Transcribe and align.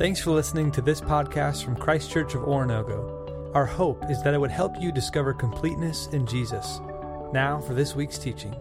Thanks 0.00 0.18
for 0.18 0.30
listening 0.30 0.72
to 0.72 0.80
this 0.80 0.98
podcast 0.98 1.62
from 1.62 1.76
Christ 1.76 2.10
Church 2.10 2.34
of 2.34 2.40
Oronogo. 2.44 3.54
Our 3.54 3.66
hope 3.66 4.10
is 4.10 4.22
that 4.22 4.32
it 4.32 4.40
would 4.40 4.50
help 4.50 4.80
you 4.80 4.90
discover 4.90 5.34
completeness 5.34 6.06
in 6.06 6.24
Jesus. 6.24 6.80
Now 7.34 7.60
for 7.60 7.74
this 7.74 7.94
week's 7.94 8.16
teaching. 8.16 8.56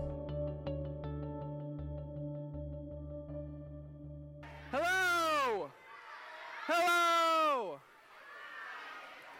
Hello! 4.70 5.70
Hello! 6.67 7.79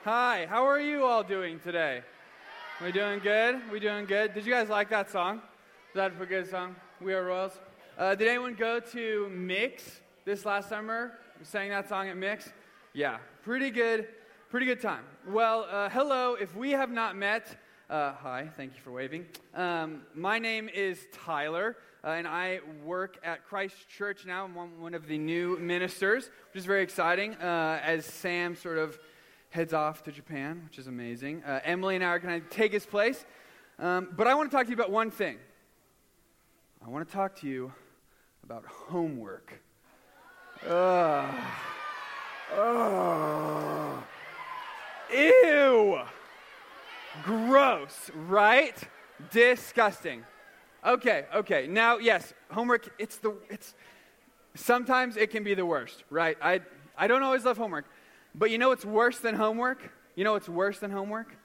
Hi, 0.05 0.47
how 0.50 0.66
are 0.66 0.79
you 0.79 1.04
all 1.04 1.21
doing 1.21 1.59
today? 1.59 2.04
We 2.81 2.93
doing 2.93 3.20
good? 3.20 3.59
We 3.70 3.81
doing 3.81 4.05
good? 4.05 4.34
Did 4.34 4.45
you 4.45 4.54
guys 4.54 4.70
like 4.70 4.89
that 4.91 5.11
song? 5.11 5.41
Is 5.89 5.95
that 5.95 6.13
a 6.18 6.25
good 6.25 6.50
song? 6.50 6.77
We 7.02 7.13
Are 7.13 7.25
Royals? 7.25 7.59
Uh, 7.97 8.16
did 8.16 8.29
anyone 8.29 8.55
go 8.55 8.79
to 8.79 9.29
Mix 9.36 10.00
this 10.23 10.45
last 10.45 10.70
summer? 10.70 11.20
Sang 11.43 11.70
that 11.70 11.88
song 11.88 12.09
at 12.09 12.17
Mix? 12.17 12.52
Yeah, 12.93 13.17
pretty 13.43 13.70
good, 13.70 14.09
pretty 14.49 14.66
good 14.66 14.81
time. 14.81 15.05
Well, 15.25 15.66
uh, 15.71 15.88
hello. 15.88 16.35
If 16.35 16.53
we 16.53 16.71
have 16.71 16.91
not 16.91 17.16
met, 17.16 17.55
uh, 17.89 18.11
hi, 18.11 18.49
thank 18.57 18.75
you 18.75 18.81
for 18.81 18.91
waving. 18.91 19.25
Um, 19.55 20.02
my 20.13 20.38
name 20.38 20.67
is 20.67 21.07
Tyler, 21.13 21.77
uh, 22.03 22.09
and 22.09 22.27
I 22.27 22.59
work 22.83 23.20
at 23.23 23.45
Christ 23.45 23.88
Church 23.88 24.25
now. 24.25 24.44
I'm 24.44 24.53
one, 24.53 24.81
one 24.81 24.94
of 24.94 25.07
the 25.07 25.17
new 25.17 25.57
ministers, 25.59 26.25
which 26.52 26.59
is 26.59 26.66
very 26.66 26.83
exciting 26.83 27.35
uh, 27.35 27.80
as 27.81 28.05
Sam 28.05 28.53
sort 28.53 28.77
of 28.77 28.99
heads 29.49 29.73
off 29.73 30.03
to 30.03 30.11
Japan, 30.11 30.63
which 30.66 30.77
is 30.77 30.88
amazing. 30.88 31.41
Uh, 31.45 31.61
Emily 31.63 31.95
and 31.95 32.03
I 32.03 32.08
are 32.09 32.19
going 32.19 32.41
to 32.41 32.49
take 32.49 32.73
his 32.73 32.85
place. 32.85 33.23
Um, 33.80 34.09
but 34.11 34.27
I 34.27 34.35
want 34.35 34.52
to 34.52 34.58
talk 34.58 34.66
to 34.66 34.69
you 34.71 34.75
about 34.75 34.91
one 34.91 35.09
thing. 35.09 35.38
I 36.85 36.89
want 36.89 37.08
to 37.08 37.13
talk 37.13 37.38
to 37.38 37.47
you 37.47 37.71
about 38.44 38.66
homework. 38.66 39.61
Ugh. 40.68 41.36
Ew. 45.11 46.00
Gross, 47.23 48.11
right? 48.28 48.78
Disgusting. 49.31 50.23
Okay, 50.86 51.25
okay. 51.36 51.67
Now, 51.67 51.98
yes, 51.98 52.33
homework, 52.52 52.94
it's 52.98 53.17
the, 53.17 53.36
it's, 53.50 53.75
sometimes 54.56 55.17
it 55.17 55.30
can 55.30 55.44
be 55.44 55.53
the 55.53 55.66
worst, 55.66 56.03
right? 56.09 56.38
I, 56.42 56.61
I 56.98 57.08
don't 57.08 57.23
always 57.23 57.45
love 57.45 57.58
homework. 57.58 57.86
But 58.36 58.52
you 58.52 58.58
know 58.58 58.70
what's 58.70 58.86
worse 58.86 59.20
than 59.20 59.36
homework? 59.36 59.92
You 60.16 60.23
know 60.23 60.33
what's 60.33 60.50
worse 60.50 60.80
than 60.80 60.92
homework? 60.92 61.36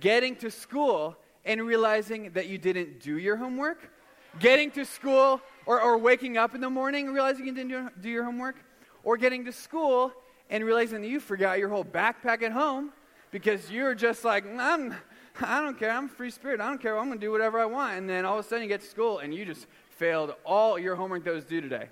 Getting 0.00 0.36
to 0.36 0.50
school 0.50 1.16
and 1.44 1.62
realizing 1.66 2.32
that 2.32 2.46
you 2.46 2.58
didn't 2.58 3.00
do 3.00 3.18
your 3.18 3.36
homework. 3.36 3.90
Getting 4.38 4.70
to 4.72 4.84
school 4.84 5.40
or, 5.68 5.80
or 5.82 5.98
waking 5.98 6.38
up 6.38 6.54
in 6.54 6.62
the 6.62 6.70
morning 6.70 7.12
realizing 7.12 7.46
you 7.46 7.52
didn't 7.52 7.68
do, 7.68 7.90
do 8.00 8.08
your 8.08 8.24
homework. 8.24 8.56
Or 9.04 9.16
getting 9.16 9.44
to 9.44 9.52
school 9.52 10.12
and 10.50 10.64
realizing 10.64 11.02
that 11.02 11.08
you 11.08 11.20
forgot 11.20 11.58
your 11.58 11.68
whole 11.68 11.84
backpack 11.84 12.42
at 12.42 12.52
home 12.52 12.90
because 13.30 13.70
you're 13.70 13.94
just 13.94 14.24
like, 14.24 14.44
I'm, 14.58 14.94
I 15.40 15.60
don't 15.60 15.78
care. 15.78 15.90
I'm 15.90 16.06
a 16.06 16.08
free 16.08 16.30
spirit. 16.30 16.60
I 16.60 16.68
don't 16.68 16.80
care. 16.80 16.98
I'm 16.98 17.06
going 17.06 17.20
to 17.20 17.24
do 17.24 17.30
whatever 17.30 17.60
I 17.60 17.66
want. 17.66 17.98
And 17.98 18.08
then 18.08 18.24
all 18.24 18.38
of 18.38 18.44
a 18.44 18.48
sudden 18.48 18.62
you 18.62 18.68
get 18.68 18.80
to 18.80 18.86
school 18.86 19.18
and 19.18 19.34
you 19.34 19.44
just 19.44 19.66
failed 19.90 20.34
all 20.44 20.78
your 20.78 20.96
homework 20.96 21.24
that 21.24 21.34
was 21.34 21.44
due 21.44 21.60
today. 21.60 21.88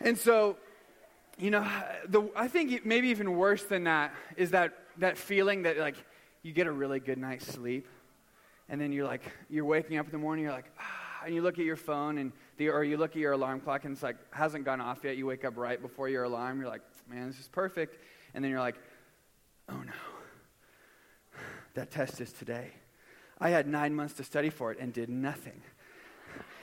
And 0.00 0.16
so 0.16 0.58
you 1.38 1.50
know, 1.50 1.66
the, 2.08 2.28
I 2.34 2.48
think 2.48 2.84
maybe 2.84 3.08
even 3.08 3.36
worse 3.36 3.62
than 3.62 3.84
that 3.84 4.12
is 4.36 4.50
that, 4.50 4.74
that 4.98 5.16
feeling 5.16 5.62
that, 5.62 5.78
like, 5.78 5.96
you 6.42 6.52
get 6.52 6.66
a 6.66 6.72
really 6.72 6.98
good 6.98 7.18
night's 7.18 7.46
sleep, 7.46 7.86
and 8.68 8.80
then 8.80 8.92
you're 8.92 9.06
like, 9.06 9.22
you're 9.48 9.64
waking 9.64 9.98
up 9.98 10.06
in 10.06 10.12
the 10.12 10.18
morning, 10.18 10.44
you're 10.44 10.52
like, 10.52 10.70
ah, 10.80 10.97
and 11.24 11.34
you 11.34 11.42
look 11.42 11.58
at 11.58 11.64
your 11.64 11.76
phone, 11.76 12.18
and 12.18 12.32
the, 12.56 12.70
or 12.70 12.84
you 12.84 12.96
look 12.96 13.10
at 13.10 13.16
your 13.16 13.32
alarm 13.32 13.60
clock, 13.60 13.84
and 13.84 13.92
it's 13.92 14.02
like, 14.02 14.16
hasn't 14.32 14.64
gone 14.64 14.80
off 14.80 15.04
yet. 15.04 15.16
You 15.16 15.26
wake 15.26 15.44
up 15.44 15.56
right 15.56 15.80
before 15.80 16.08
your 16.08 16.24
alarm. 16.24 16.60
You're 16.60 16.68
like, 16.68 16.82
man, 17.08 17.26
this 17.28 17.38
is 17.38 17.48
perfect. 17.48 18.02
And 18.34 18.44
then 18.44 18.50
you're 18.50 18.60
like, 18.60 18.76
oh 19.68 19.82
no, 19.82 21.40
that 21.74 21.90
test 21.90 22.20
is 22.20 22.32
today. 22.32 22.72
I 23.38 23.50
had 23.50 23.66
nine 23.66 23.94
months 23.94 24.14
to 24.14 24.24
study 24.24 24.50
for 24.50 24.72
it 24.72 24.78
and 24.80 24.92
did 24.92 25.08
nothing. 25.08 25.62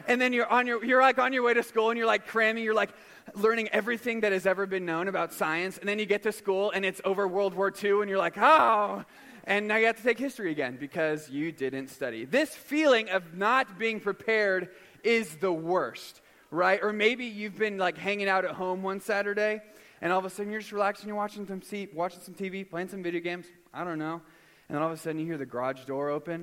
And 0.07 0.21
then 0.21 0.33
you're 0.33 0.47
on 0.47 0.67
your, 0.67 0.83
you're 0.85 1.01
like 1.01 1.17
on 1.17 1.33
your 1.33 1.43
way 1.43 1.53
to 1.53 1.63
school, 1.63 1.89
and 1.89 1.97
you're 1.97 2.07
like 2.07 2.27
cramming, 2.27 2.63
you're 2.63 2.73
like, 2.73 2.91
learning 3.33 3.67
everything 3.69 4.19
that 4.21 4.31
has 4.31 4.45
ever 4.45 4.67
been 4.67 4.85
known 4.85 5.07
about 5.07 5.33
science, 5.33 5.79
and 5.79 5.89
then 5.89 5.97
you 5.97 6.05
get 6.05 6.21
to 6.21 6.31
school 6.31 6.69
and 6.69 6.85
it's 6.85 7.01
over 7.03 7.27
World 7.27 7.55
War 7.55 7.73
II, 7.83 8.01
and 8.01 8.09
you're 8.09 8.19
like, 8.19 8.37
oh, 8.37 9.03
and 9.45 9.67
now 9.67 9.77
you 9.77 9.85
have 9.85 9.97
to 9.97 10.03
take 10.03 10.19
history 10.19 10.51
again 10.51 10.77
because 10.79 11.29
you 11.29 11.51
didn't 11.51 11.89
study. 11.89 12.25
This 12.25 12.53
feeling 12.53 13.09
of 13.09 13.33
not 13.35 13.77
being 13.79 13.99
prepared 13.99 14.69
is 15.03 15.35
the 15.37 15.51
worst, 15.51 16.21
right? 16.51 16.79
Or 16.81 16.91
maybe 16.91 17.25
you've 17.25 17.57
been 17.57 17.77
like 17.77 17.97
hanging 17.97 18.27
out 18.27 18.45
at 18.45 18.51
home 18.51 18.83
one 18.83 18.99
Saturday, 18.99 19.61
and 20.01 20.11
all 20.11 20.19
of 20.19 20.25
a 20.25 20.29
sudden 20.29 20.51
you're 20.51 20.61
just 20.61 20.71
relaxing, 20.71 21.07
you're 21.07 21.17
watching 21.17 21.45
some, 21.45 21.61
watching 21.93 22.21
some 22.21 22.33
TV, 22.33 22.69
playing 22.69 22.89
some 22.89 23.03
video 23.03 23.21
games, 23.21 23.45
I 23.73 23.83
don't 23.83 23.99
know, 23.99 24.21
and 24.67 24.75
then 24.75 24.81
all 24.81 24.91
of 24.91 24.93
a 24.93 24.97
sudden 24.97 25.19
you 25.19 25.25
hear 25.25 25.37
the 25.37 25.45
garage 25.45 25.85
door 25.85 26.09
open, 26.09 26.33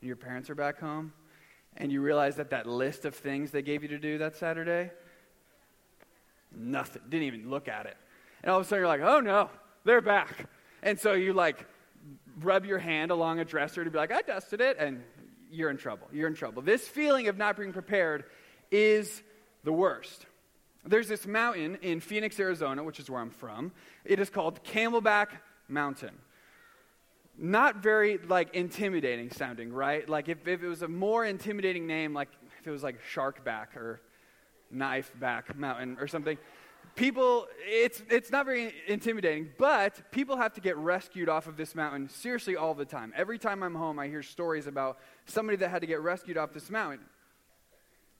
and 0.00 0.06
your 0.06 0.16
parents 0.16 0.50
are 0.50 0.54
back 0.54 0.78
home, 0.78 1.12
and 1.76 1.90
you 1.90 2.00
realize 2.02 2.36
that 2.36 2.50
that 2.50 2.66
list 2.66 3.04
of 3.04 3.14
things 3.14 3.50
they 3.50 3.62
gave 3.62 3.82
you 3.82 3.88
to 3.88 3.98
do 3.98 4.18
that 4.18 4.36
Saturday 4.36 4.90
Nothing. 6.56 7.02
Didn't 7.08 7.26
even 7.26 7.50
look 7.50 7.68
at 7.68 7.86
it. 7.86 7.96
And 8.42 8.50
all 8.50 8.60
of 8.60 8.66
a 8.66 8.68
sudden 8.68 8.82
you're 8.82 8.88
like, 8.88 9.00
oh 9.00 9.20
no, 9.20 9.50
they're 9.84 10.00
back. 10.00 10.48
And 10.82 10.98
so 10.98 11.12
you 11.12 11.32
like 11.32 11.66
rub 12.40 12.64
your 12.64 12.78
hand 12.78 13.10
along 13.10 13.40
a 13.40 13.44
dresser 13.44 13.84
to 13.84 13.90
be 13.90 13.98
like, 13.98 14.12
I 14.12 14.22
dusted 14.22 14.60
it, 14.60 14.76
and 14.78 15.02
you're 15.50 15.70
in 15.70 15.76
trouble. 15.76 16.08
You're 16.12 16.28
in 16.28 16.34
trouble. 16.34 16.62
This 16.62 16.86
feeling 16.86 17.28
of 17.28 17.36
not 17.36 17.56
being 17.56 17.72
prepared 17.72 18.24
is 18.70 19.22
the 19.64 19.72
worst. 19.72 20.26
There's 20.84 21.08
this 21.08 21.26
mountain 21.26 21.78
in 21.82 22.00
Phoenix, 22.00 22.40
Arizona, 22.40 22.82
which 22.82 22.98
is 22.98 23.08
where 23.08 23.20
I'm 23.20 23.30
from. 23.30 23.72
It 24.04 24.18
is 24.18 24.30
called 24.30 24.64
Camelback 24.64 25.28
Mountain. 25.68 26.14
Not 27.38 27.76
very 27.76 28.18
like 28.18 28.54
intimidating 28.54 29.30
sounding, 29.30 29.72
right? 29.72 30.08
Like 30.08 30.28
if, 30.28 30.46
if 30.46 30.62
it 30.62 30.68
was 30.68 30.82
a 30.82 30.88
more 30.88 31.24
intimidating 31.24 31.86
name, 31.86 32.12
like 32.12 32.28
if 32.60 32.66
it 32.66 32.70
was 32.70 32.82
like 32.82 32.96
Sharkback 33.14 33.76
or 33.76 34.00
knife 34.72 35.12
back 35.20 35.56
mountain 35.56 35.96
or 36.00 36.08
something. 36.08 36.38
People, 36.94 37.46
it's, 37.64 38.02
it's 38.10 38.30
not 38.30 38.44
very 38.44 38.74
intimidating, 38.86 39.48
but 39.58 40.10
people 40.10 40.36
have 40.36 40.52
to 40.54 40.60
get 40.60 40.76
rescued 40.76 41.28
off 41.28 41.46
of 41.46 41.56
this 41.56 41.74
mountain 41.74 42.08
seriously 42.08 42.54
all 42.54 42.74
the 42.74 42.84
time. 42.84 43.12
Every 43.16 43.38
time 43.38 43.62
I'm 43.62 43.74
home, 43.74 43.98
I 43.98 44.08
hear 44.08 44.22
stories 44.22 44.66
about 44.66 44.98
somebody 45.24 45.56
that 45.56 45.70
had 45.70 45.80
to 45.80 45.86
get 45.86 46.00
rescued 46.00 46.36
off 46.36 46.52
this 46.52 46.70
mountain. 46.70 47.06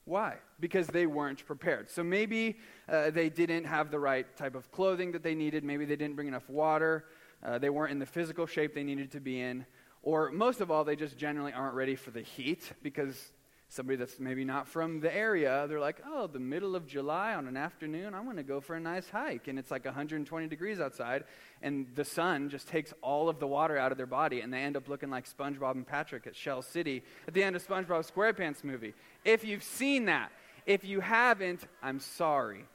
Why? 0.04 0.38
Because 0.58 0.86
they 0.88 1.06
weren't 1.06 1.44
prepared. 1.46 1.90
So 1.90 2.02
maybe 2.02 2.58
uh, 2.88 3.10
they 3.10 3.28
didn't 3.28 3.64
have 3.64 3.90
the 3.90 4.00
right 4.00 4.26
type 4.36 4.54
of 4.54 4.72
clothing 4.72 5.12
that 5.12 5.22
they 5.22 5.34
needed. 5.34 5.64
Maybe 5.64 5.84
they 5.84 5.96
didn't 5.96 6.16
bring 6.16 6.28
enough 6.28 6.48
water. 6.48 7.04
Uh, 7.42 7.58
they 7.58 7.70
weren't 7.70 7.92
in 7.92 7.98
the 7.98 8.06
physical 8.06 8.46
shape 8.46 8.74
they 8.74 8.82
needed 8.82 9.12
to 9.12 9.20
be 9.20 9.40
in. 9.40 9.66
Or 10.02 10.32
most 10.32 10.60
of 10.60 10.70
all, 10.70 10.82
they 10.82 10.96
just 10.96 11.16
generally 11.16 11.52
aren't 11.52 11.74
ready 11.74 11.94
for 11.94 12.10
the 12.10 12.22
heat 12.22 12.72
because 12.82 13.32
somebody 13.72 13.96
that's 13.96 14.20
maybe 14.20 14.44
not 14.44 14.68
from 14.68 15.00
the 15.00 15.14
area, 15.14 15.64
they're 15.66 15.80
like, 15.80 15.96
oh, 16.06 16.26
the 16.26 16.38
middle 16.38 16.76
of 16.76 16.86
July 16.86 17.34
on 17.34 17.48
an 17.48 17.56
afternoon, 17.56 18.14
I'm 18.14 18.24
going 18.24 18.36
to 18.36 18.42
go 18.42 18.60
for 18.60 18.76
a 18.76 18.80
nice 18.80 19.08
hike. 19.08 19.48
And 19.48 19.58
it's 19.58 19.70
like 19.70 19.86
120 19.86 20.46
degrees 20.46 20.78
outside, 20.78 21.24
and 21.62 21.86
the 21.94 22.04
sun 22.04 22.50
just 22.50 22.68
takes 22.68 22.92
all 23.00 23.30
of 23.30 23.38
the 23.38 23.46
water 23.46 23.78
out 23.78 23.90
of 23.90 23.96
their 23.96 24.06
body, 24.06 24.42
and 24.42 24.52
they 24.52 24.58
end 24.58 24.76
up 24.76 24.90
looking 24.90 25.08
like 25.08 25.26
SpongeBob 25.26 25.72
and 25.72 25.86
Patrick 25.86 26.26
at 26.26 26.36
Shell 26.36 26.62
City 26.62 27.02
at 27.26 27.32
the 27.32 27.42
end 27.42 27.56
of 27.56 27.66
SpongeBob 27.66 28.10
SquarePants 28.12 28.62
movie. 28.62 28.92
If 29.24 29.42
you've 29.42 29.62
seen 29.62 30.04
that, 30.04 30.32
if 30.66 30.84
you 30.84 31.00
haven't, 31.00 31.62
I'm 31.82 31.98
sorry. 31.98 32.66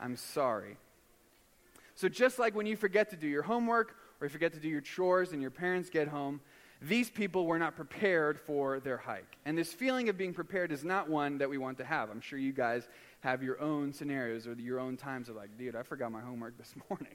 I'm 0.00 0.16
sorry. 0.16 0.76
So, 1.96 2.08
just 2.08 2.38
like 2.38 2.54
when 2.54 2.66
you 2.66 2.76
forget 2.76 3.10
to 3.10 3.16
do 3.16 3.26
your 3.26 3.42
homework 3.42 3.96
or 4.20 4.26
you 4.26 4.30
forget 4.30 4.52
to 4.52 4.60
do 4.60 4.68
your 4.68 4.80
chores 4.80 5.32
and 5.32 5.42
your 5.42 5.50
parents 5.50 5.90
get 5.90 6.08
home, 6.08 6.40
these 6.88 7.10
people 7.10 7.46
were 7.46 7.58
not 7.58 7.76
prepared 7.76 8.38
for 8.38 8.80
their 8.80 8.98
hike. 8.98 9.38
And 9.44 9.56
this 9.56 9.72
feeling 9.72 10.08
of 10.08 10.18
being 10.18 10.34
prepared 10.34 10.70
is 10.70 10.84
not 10.84 11.08
one 11.08 11.38
that 11.38 11.48
we 11.48 11.56
want 11.56 11.78
to 11.78 11.84
have. 11.84 12.10
I'm 12.10 12.20
sure 12.20 12.38
you 12.38 12.52
guys 12.52 12.88
have 13.20 13.42
your 13.42 13.60
own 13.60 13.92
scenarios 13.92 14.46
or 14.46 14.52
your 14.54 14.80
own 14.80 14.96
times 14.96 15.28
of 15.28 15.36
like, 15.36 15.56
dude, 15.56 15.76
I 15.76 15.82
forgot 15.82 16.12
my 16.12 16.20
homework 16.20 16.58
this 16.58 16.74
morning. 16.90 17.14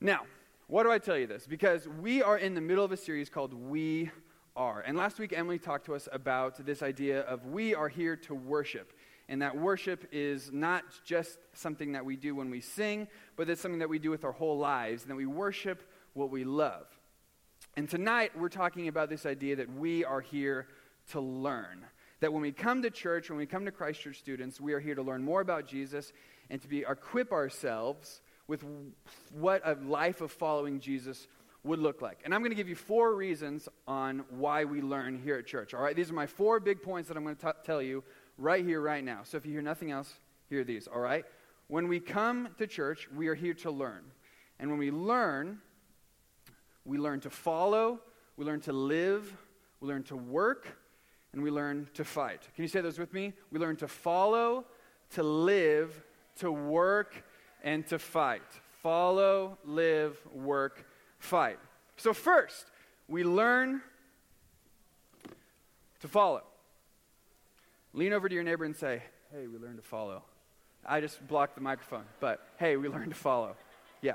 Now, 0.00 0.20
why 0.66 0.82
do 0.82 0.90
I 0.90 0.98
tell 0.98 1.16
you 1.16 1.26
this? 1.26 1.46
Because 1.46 1.88
we 1.88 2.22
are 2.22 2.36
in 2.36 2.54
the 2.54 2.60
middle 2.60 2.84
of 2.84 2.92
a 2.92 2.96
series 2.96 3.30
called 3.30 3.54
We 3.54 4.10
Are. 4.56 4.80
And 4.80 4.96
last 4.96 5.18
week, 5.18 5.32
Emily 5.34 5.58
talked 5.58 5.86
to 5.86 5.94
us 5.94 6.08
about 6.12 6.64
this 6.64 6.82
idea 6.82 7.20
of 7.22 7.46
we 7.46 7.74
are 7.74 7.88
here 7.88 8.16
to 8.16 8.34
worship. 8.34 8.92
And 9.28 9.40
that 9.42 9.56
worship 9.56 10.06
is 10.12 10.52
not 10.52 10.84
just 11.04 11.38
something 11.54 11.92
that 11.92 12.04
we 12.04 12.16
do 12.16 12.34
when 12.34 12.50
we 12.50 12.60
sing, 12.60 13.08
but 13.36 13.48
it's 13.48 13.60
something 13.60 13.78
that 13.78 13.88
we 13.88 13.98
do 13.98 14.10
with 14.10 14.24
our 14.24 14.32
whole 14.32 14.58
lives, 14.58 15.02
and 15.02 15.10
that 15.10 15.16
we 15.16 15.26
worship 15.26 15.82
what 16.14 16.30
we 16.30 16.44
love. 16.44 16.86
And 17.80 17.88
tonight, 17.88 18.32
we're 18.38 18.50
talking 18.50 18.88
about 18.88 19.08
this 19.08 19.24
idea 19.24 19.56
that 19.56 19.74
we 19.74 20.04
are 20.04 20.20
here 20.20 20.66
to 21.12 21.20
learn. 21.22 21.86
That 22.20 22.30
when 22.30 22.42
we 22.42 22.52
come 22.52 22.82
to 22.82 22.90
church, 22.90 23.30
when 23.30 23.38
we 23.38 23.46
come 23.46 23.64
to 23.64 23.70
Christ 23.72 24.02
Church 24.02 24.18
students, 24.18 24.60
we 24.60 24.74
are 24.74 24.80
here 24.80 24.94
to 24.94 25.00
learn 25.00 25.22
more 25.22 25.40
about 25.40 25.66
Jesus 25.66 26.12
and 26.50 26.60
to 26.60 26.68
be 26.68 26.80
equip 26.80 27.32
ourselves 27.32 28.20
with 28.48 28.62
what 29.32 29.62
a 29.64 29.78
life 29.82 30.20
of 30.20 30.30
following 30.30 30.78
Jesus 30.78 31.26
would 31.64 31.78
look 31.78 32.02
like. 32.02 32.20
And 32.22 32.34
I'm 32.34 32.42
going 32.42 32.50
to 32.50 32.54
give 32.54 32.68
you 32.68 32.76
four 32.76 33.14
reasons 33.14 33.66
on 33.88 34.26
why 34.28 34.66
we 34.66 34.82
learn 34.82 35.18
here 35.18 35.36
at 35.36 35.46
church. 35.46 35.72
All 35.72 35.82
right, 35.82 35.96
these 35.96 36.10
are 36.10 36.14
my 36.14 36.26
four 36.26 36.60
big 36.60 36.82
points 36.82 37.08
that 37.08 37.16
I'm 37.16 37.24
going 37.24 37.36
to 37.36 37.46
t- 37.46 37.58
tell 37.64 37.80
you 37.80 38.04
right 38.36 38.62
here, 38.62 38.82
right 38.82 39.02
now. 39.02 39.20
So 39.24 39.38
if 39.38 39.46
you 39.46 39.52
hear 39.52 39.62
nothing 39.62 39.90
else, 39.90 40.12
hear 40.50 40.64
these. 40.64 40.86
All 40.86 41.00
right, 41.00 41.24
when 41.68 41.88
we 41.88 41.98
come 41.98 42.50
to 42.58 42.66
church, 42.66 43.08
we 43.16 43.28
are 43.28 43.34
here 43.34 43.54
to 43.54 43.70
learn. 43.70 44.02
And 44.58 44.68
when 44.68 44.78
we 44.78 44.90
learn, 44.90 45.60
we 46.84 46.98
learn 46.98 47.20
to 47.20 47.30
follow, 47.30 48.00
we 48.36 48.44
learn 48.44 48.60
to 48.62 48.72
live, 48.72 49.36
we 49.80 49.88
learn 49.88 50.02
to 50.04 50.16
work, 50.16 50.66
and 51.32 51.42
we 51.42 51.50
learn 51.50 51.88
to 51.94 52.04
fight. 52.04 52.42
Can 52.54 52.62
you 52.62 52.68
say 52.68 52.80
those 52.80 52.98
with 52.98 53.12
me? 53.12 53.32
We 53.50 53.58
learn 53.58 53.76
to 53.76 53.88
follow, 53.88 54.64
to 55.10 55.22
live, 55.22 56.02
to 56.38 56.50
work, 56.50 57.22
and 57.62 57.86
to 57.88 57.98
fight. 57.98 58.42
Follow, 58.82 59.58
live, 59.64 60.18
work, 60.32 60.86
fight. 61.18 61.58
So, 61.96 62.12
first, 62.12 62.66
we 63.08 63.24
learn 63.24 63.82
to 66.00 66.08
follow. 66.08 66.42
Lean 67.92 68.12
over 68.12 68.28
to 68.28 68.34
your 68.34 68.44
neighbor 68.44 68.64
and 68.64 68.74
say, 68.74 69.02
Hey, 69.32 69.46
we 69.46 69.58
learn 69.58 69.76
to 69.76 69.82
follow. 69.82 70.22
I 70.84 71.00
just 71.00 71.26
blocked 71.28 71.54
the 71.54 71.60
microphone, 71.60 72.04
but 72.20 72.40
hey, 72.58 72.76
we 72.76 72.88
learn 72.88 73.10
to 73.10 73.14
follow. 73.14 73.54
Yeah. 74.00 74.14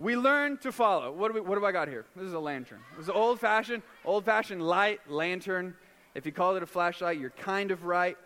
We 0.00 0.16
learn 0.16 0.58
to 0.58 0.70
follow. 0.70 1.10
What 1.10 1.28
do, 1.28 1.34
we, 1.34 1.40
what 1.40 1.58
do 1.58 1.66
I 1.66 1.72
got 1.72 1.88
here? 1.88 2.04
This 2.14 2.26
is 2.26 2.32
a 2.32 2.38
lantern. 2.38 2.78
This 2.96 3.04
is 3.04 3.10
old 3.10 3.40
fashioned, 3.40 3.82
old 4.04 4.24
fashioned 4.24 4.62
light 4.62 5.00
lantern. 5.08 5.74
If 6.14 6.24
you 6.24 6.30
call 6.30 6.54
it 6.54 6.62
a 6.62 6.66
flashlight, 6.66 7.18
you're 7.18 7.30
kind 7.30 7.72
of 7.72 7.84
right. 7.84 8.16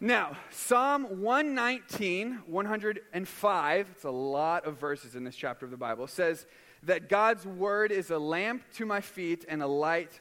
Now, 0.00 0.36
Psalm 0.50 1.20
119, 1.20 2.42
105, 2.46 3.88
it's 3.90 4.04
a 4.04 4.10
lot 4.10 4.66
of 4.66 4.78
verses 4.78 5.14
in 5.14 5.24
this 5.24 5.36
chapter 5.36 5.64
of 5.64 5.70
the 5.70 5.78
Bible, 5.78 6.06
says 6.06 6.46
that 6.82 7.08
God's 7.08 7.46
word 7.46 7.90
is 7.90 8.10
a 8.10 8.18
lamp 8.18 8.62
to 8.74 8.84
my 8.84 9.00
feet 9.00 9.46
and 9.48 9.62
a 9.62 9.66
light 9.66 10.20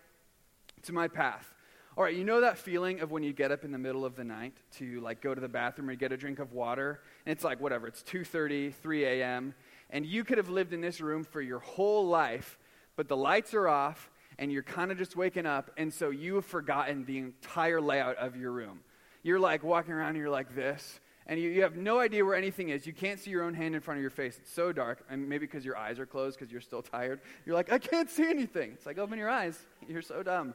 to 0.84 0.94
my 0.94 1.08
path. 1.08 1.54
All 1.98 2.04
right, 2.04 2.16
you 2.16 2.24
know 2.24 2.40
that 2.40 2.58
feeling 2.58 3.02
of 3.02 3.12
when 3.12 3.24
you 3.24 3.34
get 3.34 3.52
up 3.52 3.66
in 3.66 3.74
the 3.74 3.78
middle 3.78 4.06
of 4.06 4.16
the 4.16 4.24
night 4.24 4.54
to 4.78 5.02
like 5.02 5.22
go 5.22 5.36
to 5.36 5.42
the 5.42 5.50
bathroom 5.50 5.90
or 5.90 5.96
get 5.96 6.14
a 6.14 6.18
drink 6.18 6.40
of 6.40 6.54
water, 6.54 7.02
and 7.26 7.34
it's 7.34 7.44
like 7.44 7.60
whatever, 7.60 7.88
it's 7.88 8.04
2:30, 8.04 8.74
3 8.74 9.04
a.m., 9.04 9.54
and 9.90 10.06
you 10.06 10.24
could 10.24 10.38
have 10.38 10.50
lived 10.50 10.74
in 10.74 10.82
this 10.82 11.02
room 11.02 11.24
for 11.24 11.42
your 11.42 11.60
whole 11.60 12.08
life, 12.08 12.58
but 12.96 13.08
the 13.08 13.18
lights 13.18 13.54
are 13.54 13.68
off 13.68 14.10
and 14.38 14.52
you're 14.52 14.64
kind 14.64 14.90
of 14.92 14.98
just 14.98 15.16
waking 15.18 15.46
up, 15.46 15.70
and 15.78 15.94
so 15.94 16.10
you 16.10 16.36
have 16.36 16.46
forgotten 16.46 17.04
the 17.06 17.18
entire 17.18 17.82
layout 17.82 18.16
of 18.16 18.38
your 18.38 18.52
room. 18.52 18.80
You're 19.22 19.40
like 19.40 19.64
walking 19.64 19.94
around 19.94 20.10
and 20.10 20.18
you're 20.18 20.30
like 20.30 20.56
this, 20.56 21.02
and 21.28 21.38
you, 21.40 21.50
you 21.50 21.62
have 21.64 21.76
no 21.76 22.00
idea 22.00 22.24
where 22.24 22.36
anything 22.36 22.70
is. 22.70 22.88
You 22.88 22.94
can't 22.94 23.20
see 23.20 23.32
your 23.32 23.44
own 23.44 23.54
hand 23.54 23.76
in 23.76 23.82
front 23.82 23.98
of 23.98 24.02
your 24.02 24.12
face. 24.12 24.38
It's 24.38 24.52
so 24.52 24.72
dark, 24.72 25.04
and 25.10 25.28
maybe 25.28 25.46
because 25.46 25.66
your 25.66 25.78
eyes 25.78 26.00
are 26.00 26.06
closed 26.06 26.40
because 26.40 26.52
you're 26.54 26.62
still 26.62 26.82
tired. 26.82 27.20
You're 27.46 27.54
like, 27.54 27.70
I 27.70 27.80
can't 27.80 28.10
see 28.10 28.30
anything. 28.30 28.72
It's 28.72 28.86
like, 28.86 28.98
open 28.98 29.20
your 29.20 29.30
eyes. 29.30 29.60
You're 29.90 30.02
so 30.02 30.24
dumb. 30.24 30.54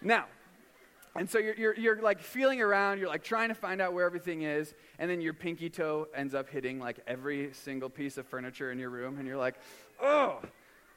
Now, 0.00 0.24
and 1.16 1.28
so 1.28 1.38
you're, 1.38 1.54
you're, 1.56 1.76
you're, 1.76 2.02
like 2.02 2.20
feeling 2.20 2.60
around, 2.60 2.98
you're 2.98 3.08
like 3.08 3.24
trying 3.24 3.48
to 3.48 3.54
find 3.54 3.80
out 3.80 3.92
where 3.92 4.06
everything 4.06 4.42
is, 4.42 4.74
and 4.98 5.10
then 5.10 5.20
your 5.20 5.34
pinky 5.34 5.68
toe 5.68 6.06
ends 6.14 6.34
up 6.34 6.48
hitting 6.48 6.78
like 6.78 7.00
every 7.06 7.52
single 7.52 7.90
piece 7.90 8.16
of 8.16 8.26
furniture 8.26 8.70
in 8.70 8.78
your 8.78 8.90
room, 8.90 9.18
and 9.18 9.26
you're 9.26 9.36
like, 9.36 9.56
oh. 10.00 10.38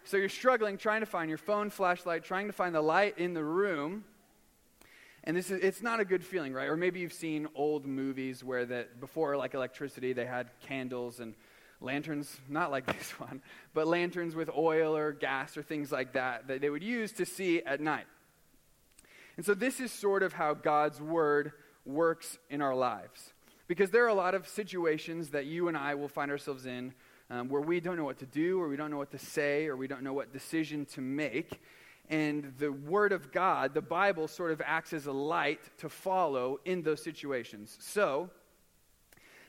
So 0.06 0.18
you're 0.18 0.30
struggling, 0.30 0.78
trying 0.78 1.00
to 1.00 1.06
find 1.06 1.30
your 1.30 1.38
phone 1.38 1.70
flashlight, 1.70 2.24
trying 2.24 2.48
to 2.48 2.54
find 2.54 2.76
the 2.76 2.82
light 2.82 3.18
in 3.18 3.34
the 3.34 3.44
room. 3.44 4.04
And 5.24 5.36
this 5.36 5.50
is, 5.50 5.64
it's 5.64 5.82
not 5.82 6.00
a 6.00 6.06
good 6.06 6.24
feeling, 6.24 6.54
right? 6.54 6.68
Or 6.68 6.76
maybe 6.76 7.00
you've 7.00 7.14
seen 7.14 7.48
old 7.56 7.86
movies 7.86 8.44
where 8.44 8.66
that 8.66 9.00
before 9.00 9.38
like 9.38 9.54
electricity, 9.54 10.12
they 10.12 10.26
had 10.26 10.50
candles 10.68 11.22
and 11.22 11.34
lanterns, 11.80 12.40
not 12.50 12.70
like 12.70 12.86
this 12.98 13.12
one, 13.20 13.42
but 13.74 13.88
lanterns 13.88 14.36
with 14.36 14.50
oil 14.56 14.96
or 14.96 15.14
gas 15.14 15.58
or 15.58 15.64
things 15.64 15.92
like 15.92 16.14
that 16.14 16.48
that 16.50 16.62
they 16.62 16.70
would 16.70 16.84
use 16.84 17.14
to 17.14 17.26
see 17.26 17.64
at 17.64 17.80
night. 17.80 18.06
And 19.36 19.46
so, 19.46 19.54
this 19.54 19.80
is 19.80 19.92
sort 19.92 20.24
of 20.24 20.34
how 20.34 20.54
God's 20.54 21.02
word 21.02 21.54
works 21.86 22.38
in 22.50 22.62
our 22.62 22.76
lives. 22.76 23.34
Because 23.68 23.92
there 23.92 24.04
are 24.06 24.10
a 24.10 24.14
lot 24.14 24.36
of 24.36 24.48
situations 24.48 25.30
that 25.30 25.46
you 25.46 25.68
and 25.68 25.78
I 25.78 25.96
will 25.96 26.08
find 26.08 26.30
ourselves 26.30 26.66
in 26.66 26.94
um, 27.30 27.50
where 27.50 27.62
we 27.62 27.80
don't 27.80 27.98
know 27.98 28.04
what 28.04 28.20
to 28.20 28.26
do, 28.26 28.62
or 28.62 28.68
we 28.68 28.76
don't 28.76 28.92
know 28.92 28.98
what 28.98 29.12
to 29.12 29.18
say, 29.18 29.66
or 29.68 29.76
we 29.76 29.88
don't 29.88 30.04
know 30.04 30.14
what 30.14 30.32
decision 30.32 30.86
to 30.88 31.02
make. 31.02 31.62
And 32.10 32.54
the 32.60 32.72
Word 32.72 33.12
of 33.12 33.32
God, 33.32 33.74
the 33.74 33.82
Bible, 33.82 34.28
sort 34.28 34.52
of 34.52 34.62
acts 34.64 34.94
as 34.94 35.08
a 35.08 35.12
light 35.12 35.62
to 35.80 35.90
follow 35.90 36.60
in 36.66 36.84
those 36.84 37.02
situations. 37.02 37.78
So, 37.80 38.30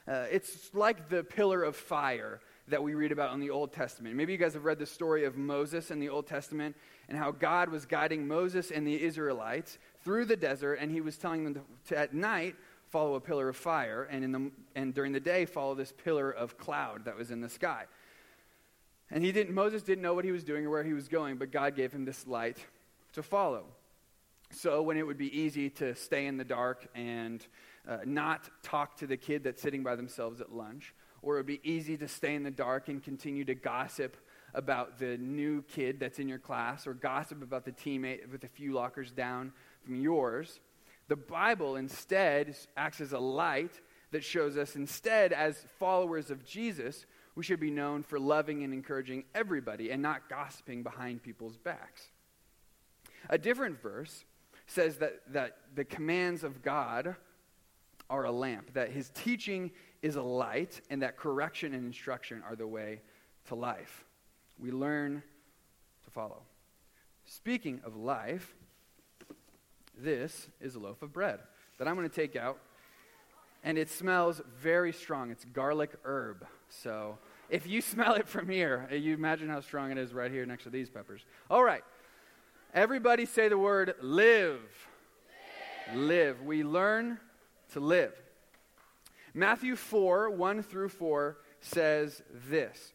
uh, 0.06 0.26
it's 0.30 0.70
like 0.74 1.08
the 1.08 1.24
pillar 1.24 1.62
of 1.62 1.76
fire 1.76 2.40
that 2.68 2.82
we 2.82 2.94
read 2.94 3.12
about 3.12 3.34
in 3.34 3.40
the 3.40 3.50
Old 3.50 3.72
Testament. 3.72 4.16
Maybe 4.16 4.32
you 4.32 4.38
guys 4.38 4.54
have 4.54 4.64
read 4.64 4.78
the 4.78 4.86
story 4.86 5.24
of 5.24 5.36
Moses 5.36 5.90
in 5.90 6.00
the 6.00 6.08
Old 6.08 6.26
Testament 6.26 6.76
and 7.08 7.18
how 7.18 7.30
God 7.30 7.68
was 7.68 7.84
guiding 7.84 8.26
Moses 8.26 8.70
and 8.70 8.86
the 8.86 9.02
Israelites 9.02 9.78
through 10.02 10.24
the 10.24 10.36
desert, 10.36 10.74
and 10.74 10.90
he 10.90 11.00
was 11.00 11.18
telling 11.18 11.44
them 11.44 11.54
to, 11.54 11.60
to 11.88 11.98
at 11.98 12.14
night 12.14 12.56
follow 12.88 13.16
a 13.16 13.20
pillar 13.20 13.48
of 13.48 13.56
fire, 13.56 14.04
and, 14.10 14.24
in 14.24 14.32
the, 14.32 14.50
and 14.76 14.94
during 14.94 15.12
the 15.12 15.20
day 15.20 15.44
follow 15.44 15.74
this 15.74 15.92
pillar 15.92 16.30
of 16.30 16.56
cloud 16.56 17.04
that 17.06 17.16
was 17.16 17.30
in 17.30 17.40
the 17.40 17.48
sky. 17.48 17.84
And 19.10 19.24
he 19.24 19.32
didn't, 19.32 19.54
Moses 19.54 19.82
didn't 19.82 20.02
know 20.02 20.14
what 20.14 20.24
he 20.24 20.32
was 20.32 20.44
doing 20.44 20.64
or 20.64 20.70
where 20.70 20.84
he 20.84 20.92
was 20.92 21.08
going, 21.08 21.36
but 21.36 21.50
God 21.50 21.76
gave 21.76 21.92
him 21.92 22.04
this 22.04 22.26
light 22.26 22.58
to 23.12 23.22
follow. 23.22 23.64
So 24.50 24.82
when 24.82 24.96
it 24.96 25.06
would 25.06 25.18
be 25.18 25.36
easy 25.36 25.70
to 25.70 25.94
stay 25.94 26.26
in 26.26 26.36
the 26.36 26.44
dark 26.44 26.86
and 26.94 27.44
uh, 27.88 27.98
not 28.04 28.48
talk 28.62 28.96
to 28.98 29.06
the 29.06 29.16
kid 29.16 29.44
that's 29.44 29.60
sitting 29.60 29.82
by 29.82 29.96
themselves 29.96 30.40
at 30.40 30.52
lunch, 30.52 30.94
or 31.24 31.36
it 31.36 31.38
would 31.40 31.46
be 31.46 31.60
easy 31.64 31.96
to 31.96 32.06
stay 32.06 32.34
in 32.34 32.42
the 32.42 32.50
dark 32.50 32.88
and 32.88 33.02
continue 33.02 33.44
to 33.44 33.54
gossip 33.54 34.16
about 34.52 34.98
the 34.98 35.16
new 35.16 35.62
kid 35.62 35.98
that's 35.98 36.18
in 36.18 36.28
your 36.28 36.38
class, 36.38 36.86
or 36.86 36.94
gossip 36.94 37.42
about 37.42 37.64
the 37.64 37.72
teammate 37.72 38.30
with 38.30 38.44
a 38.44 38.48
few 38.48 38.72
lockers 38.72 39.10
down 39.10 39.52
from 39.84 39.96
yours. 39.96 40.60
The 41.08 41.16
Bible 41.16 41.76
instead 41.76 42.56
acts 42.76 43.00
as 43.00 43.12
a 43.12 43.18
light 43.18 43.80
that 44.12 44.22
shows 44.22 44.56
us 44.56 44.76
instead, 44.76 45.32
as 45.32 45.66
followers 45.78 46.30
of 46.30 46.44
Jesus, 46.44 47.04
we 47.34 47.42
should 47.42 47.58
be 47.58 47.70
known 47.70 48.04
for 48.04 48.20
loving 48.20 48.62
and 48.62 48.72
encouraging 48.72 49.24
everybody 49.34 49.90
and 49.90 50.00
not 50.00 50.28
gossiping 50.28 50.84
behind 50.84 51.22
people's 51.22 51.56
backs. 51.56 52.10
A 53.28 53.38
different 53.38 53.82
verse 53.82 54.24
says 54.66 54.98
that, 54.98 55.20
that 55.32 55.56
the 55.74 55.84
commands 55.84 56.44
of 56.44 56.62
God 56.62 57.16
are 58.14 58.24
a 58.24 58.32
lamp, 58.32 58.74
that 58.74 58.90
his 58.90 59.10
teaching 59.10 59.70
is 60.02 60.16
a 60.16 60.22
light, 60.22 60.80
and 60.90 61.02
that 61.02 61.16
correction 61.16 61.74
and 61.74 61.84
instruction 61.84 62.42
are 62.48 62.54
the 62.54 62.66
way 62.66 63.00
to 63.48 63.54
life. 63.54 64.04
We 64.58 64.70
learn 64.70 65.22
to 66.04 66.10
follow. 66.10 66.42
Speaking 67.24 67.80
of 67.84 67.96
life, 67.96 68.54
this 69.96 70.48
is 70.60 70.74
a 70.74 70.78
loaf 70.78 71.02
of 71.02 71.12
bread 71.12 71.40
that 71.78 71.88
I'm 71.88 71.96
going 71.96 72.08
to 72.08 72.14
take 72.14 72.36
out, 72.36 72.58
and 73.64 73.76
it 73.78 73.90
smells 73.90 74.40
very 74.60 74.92
strong. 74.92 75.30
It's 75.30 75.44
garlic 75.44 75.90
herb. 76.04 76.46
So 76.68 77.18
if 77.50 77.66
you 77.66 77.80
smell 77.92 78.14
it 78.14 78.28
from 78.28 78.48
here, 78.48 78.88
you 78.92 79.14
imagine 79.14 79.48
how 79.48 79.60
strong 79.60 79.90
it 79.90 79.98
is 79.98 80.12
right 80.12 80.30
here 80.30 80.46
next 80.46 80.64
to 80.64 80.70
these 80.70 80.88
peppers. 80.88 81.24
All 81.50 81.64
right. 81.64 81.82
Everybody 82.72 83.24
say 83.24 83.48
the 83.48 83.58
word 83.58 83.94
live. 84.00 84.60
Live. 85.92 85.96
live. 85.96 86.42
We 86.42 86.62
learn 86.64 87.18
to 87.74 87.80
live. 87.80 88.14
Matthew 89.34 89.76
4 89.76 90.30
1 90.30 90.62
through 90.62 90.88
4 90.88 91.36
says 91.60 92.22
this 92.48 92.92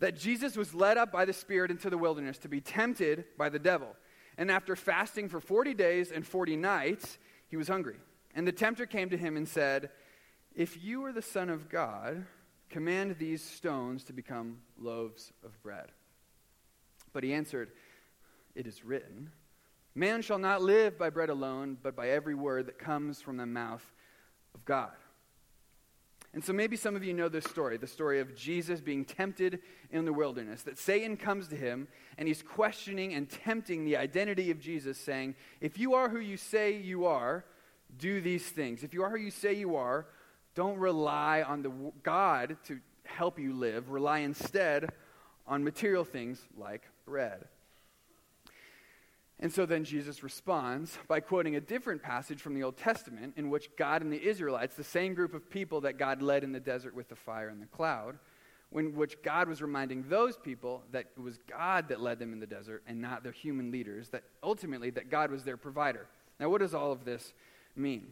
that 0.00 0.16
Jesus 0.16 0.56
was 0.56 0.74
led 0.74 0.96
up 0.96 1.10
by 1.10 1.24
the 1.24 1.32
Spirit 1.32 1.70
into 1.70 1.90
the 1.90 1.98
wilderness 1.98 2.38
to 2.38 2.48
be 2.48 2.60
tempted 2.60 3.24
by 3.36 3.48
the 3.48 3.58
devil. 3.58 3.96
And 4.36 4.50
after 4.50 4.76
fasting 4.76 5.28
for 5.28 5.40
40 5.40 5.74
days 5.74 6.12
and 6.12 6.24
40 6.24 6.54
nights, 6.54 7.18
he 7.48 7.56
was 7.56 7.66
hungry. 7.66 7.96
And 8.34 8.46
the 8.46 8.52
tempter 8.52 8.86
came 8.86 9.10
to 9.10 9.16
him 9.16 9.36
and 9.36 9.48
said, 9.48 9.90
If 10.54 10.82
you 10.82 11.04
are 11.04 11.12
the 11.12 11.22
Son 11.22 11.50
of 11.50 11.68
God, 11.68 12.24
command 12.70 13.16
these 13.18 13.42
stones 13.42 14.04
to 14.04 14.12
become 14.12 14.58
loaves 14.80 15.32
of 15.44 15.60
bread. 15.64 15.90
But 17.12 17.24
he 17.24 17.34
answered, 17.34 17.72
It 18.54 18.68
is 18.68 18.84
written, 18.84 19.32
Man 19.98 20.22
shall 20.22 20.38
not 20.38 20.62
live 20.62 20.96
by 20.96 21.10
bread 21.10 21.28
alone, 21.28 21.76
but 21.82 21.96
by 21.96 22.10
every 22.10 22.36
word 22.36 22.66
that 22.66 22.78
comes 22.78 23.20
from 23.20 23.36
the 23.36 23.46
mouth 23.46 23.84
of 24.54 24.64
God. 24.64 24.92
And 26.32 26.44
so 26.44 26.52
maybe 26.52 26.76
some 26.76 26.94
of 26.94 27.02
you 27.02 27.12
know 27.12 27.28
this 27.28 27.46
story 27.46 27.78
the 27.78 27.88
story 27.88 28.20
of 28.20 28.36
Jesus 28.36 28.80
being 28.80 29.04
tempted 29.04 29.58
in 29.90 30.04
the 30.04 30.12
wilderness. 30.12 30.62
That 30.62 30.78
Satan 30.78 31.16
comes 31.16 31.48
to 31.48 31.56
him 31.56 31.88
and 32.16 32.28
he's 32.28 32.42
questioning 32.42 33.12
and 33.12 33.28
tempting 33.28 33.84
the 33.84 33.96
identity 33.96 34.52
of 34.52 34.60
Jesus, 34.60 34.98
saying, 34.98 35.34
If 35.60 35.80
you 35.80 35.94
are 35.94 36.08
who 36.08 36.20
you 36.20 36.36
say 36.36 36.76
you 36.76 37.06
are, 37.06 37.44
do 37.98 38.20
these 38.20 38.48
things. 38.48 38.84
If 38.84 38.94
you 38.94 39.02
are 39.02 39.10
who 39.10 39.16
you 39.16 39.32
say 39.32 39.54
you 39.54 39.74
are, 39.74 40.06
don't 40.54 40.78
rely 40.78 41.42
on 41.42 41.62
the 41.62 41.72
God 42.04 42.56
to 42.66 42.78
help 43.02 43.40
you 43.40 43.52
live. 43.52 43.90
Rely 43.90 44.18
instead 44.18 44.90
on 45.44 45.64
material 45.64 46.04
things 46.04 46.40
like 46.56 46.82
bread. 47.04 47.46
And 49.40 49.52
so 49.52 49.66
then 49.66 49.84
Jesus 49.84 50.22
responds 50.22 50.98
by 51.06 51.20
quoting 51.20 51.54
a 51.54 51.60
different 51.60 52.02
passage 52.02 52.40
from 52.40 52.54
the 52.54 52.64
Old 52.64 52.76
Testament 52.76 53.34
in 53.36 53.50
which 53.50 53.70
God 53.76 54.02
and 54.02 54.12
the 54.12 54.20
Israelites, 54.20 54.74
the 54.74 54.82
same 54.82 55.14
group 55.14 55.32
of 55.32 55.48
people 55.48 55.82
that 55.82 55.96
God 55.96 56.22
led 56.22 56.42
in 56.42 56.52
the 56.52 56.60
desert 56.60 56.94
with 56.94 57.08
the 57.08 57.14
fire 57.14 57.48
and 57.48 57.62
the 57.62 57.66
cloud, 57.66 58.18
in 58.74 58.96
which 58.96 59.22
God 59.22 59.48
was 59.48 59.62
reminding 59.62 60.08
those 60.08 60.36
people 60.36 60.82
that 60.90 61.06
it 61.16 61.20
was 61.20 61.38
God 61.48 61.88
that 61.88 62.00
led 62.00 62.18
them 62.18 62.32
in 62.32 62.40
the 62.40 62.46
desert 62.46 62.82
and 62.86 63.00
not 63.00 63.22
their 63.22 63.32
human 63.32 63.70
leaders, 63.70 64.08
that 64.08 64.24
ultimately 64.42 64.90
that 64.90 65.08
God 65.08 65.30
was 65.30 65.44
their 65.44 65.56
provider. 65.56 66.06
Now, 66.40 66.48
what 66.48 66.60
does 66.60 66.74
all 66.74 66.90
of 66.90 67.04
this 67.04 67.32
mean? 67.76 68.08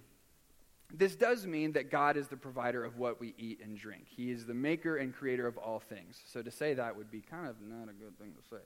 this 0.95 1.17
does 1.17 1.47
mean 1.47 1.73
that 1.73 1.91
God 1.91 2.17
is 2.17 2.29
the 2.29 2.37
provider 2.37 2.85
of 2.85 2.97
what 2.97 3.21
we 3.21 3.35
eat 3.39 3.61
and 3.63 3.77
drink. 3.77 4.05
He 4.09 4.31
is 4.31 4.47
the 4.47 4.55
maker 4.55 4.97
and 4.97 5.15
creator 5.15 5.47
of 5.47 5.59
all 5.59 5.81
things. 5.81 6.21
So 6.27 6.43
to 6.43 6.51
say 6.51 6.75
that 6.75 6.97
would 6.97 7.11
be 7.11 7.21
kind 7.21 7.49
of 7.49 7.57
not 7.61 7.89
a 7.89 7.93
good 7.93 8.17
thing 8.19 8.33
to 8.41 8.49
say. 8.49 8.63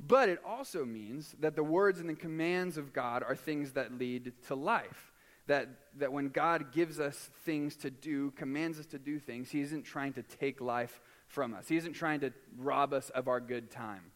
But 0.00 0.28
it 0.28 0.40
also 0.46 0.84
means 0.84 1.34
that 1.40 1.56
the 1.56 1.64
words 1.64 1.98
and 1.98 2.08
the 2.08 2.14
commands 2.14 2.76
of 2.76 2.92
God 2.92 3.22
are 3.22 3.34
things 3.34 3.72
that 3.72 3.98
lead 3.98 4.32
to 4.46 4.54
life. 4.54 5.12
That, 5.48 5.68
that 5.96 6.12
when 6.12 6.28
God 6.28 6.72
gives 6.72 7.00
us 7.00 7.30
things 7.44 7.74
to 7.76 7.90
do, 7.90 8.30
commands 8.32 8.78
us 8.78 8.86
to 8.86 8.98
do 8.98 9.18
things, 9.18 9.50
He 9.50 9.60
isn't 9.62 9.84
trying 9.84 10.12
to 10.14 10.22
take 10.22 10.60
life 10.60 11.00
from 11.26 11.54
us. 11.54 11.68
He 11.68 11.76
isn't 11.76 11.94
trying 11.94 12.20
to 12.20 12.32
rob 12.56 12.92
us 12.92 13.10
of 13.10 13.28
our 13.28 13.40
good 13.40 13.70
time. 13.70 14.12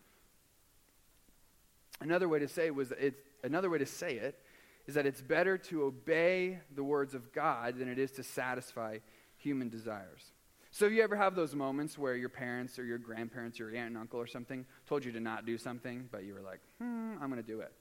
Another 2.01 2.29
way 2.29 2.39
to 2.39 2.49
say 2.49 2.67
it 2.67 2.75
was 2.75 2.93
it's, 2.99 3.21
another 3.43 3.71
way 3.71 3.79
to 3.79 3.87
say 3.87 4.15
it 4.15 4.39
is 4.87 4.95
that 4.95 5.07
it's 5.07 5.21
better 5.21 5.57
to 5.57 5.85
obey 5.85 6.59
the 6.75 6.83
words 6.83 7.15
of 7.15 7.33
God 7.33 7.79
than 7.79 7.89
it 7.89 7.99
is 7.99 8.13
to 8.13 8.23
satisfy 8.23 8.99
human 9.37 9.69
desires. 9.69 10.33
So, 10.75 10.87
you 10.87 11.03
ever 11.03 11.17
have 11.17 11.35
those 11.35 11.55
moments 11.55 11.99
where 11.99 12.17
your 12.17 12.31
parents 12.31 12.79
or 12.79 12.85
your 12.85 12.97
grandparents 12.97 13.61
or 13.61 13.69
your 13.69 13.79
aunt 13.79 13.89
and 13.89 13.99
uncle 13.99 14.19
or 14.19 14.27
something 14.27 14.65
told 14.87 15.05
you 15.05 15.13
to 15.13 15.21
not 15.21 15.45
do 15.45 15.59
something, 15.59 16.09
but 16.11 16.25
you 16.25 16.33
were 16.33 16.41
like, 16.41 16.61
hmm, 16.79 17.13
I'm 17.21 17.29
going 17.29 17.43
to 17.43 17.47
do 17.47 17.61
it? 17.61 17.73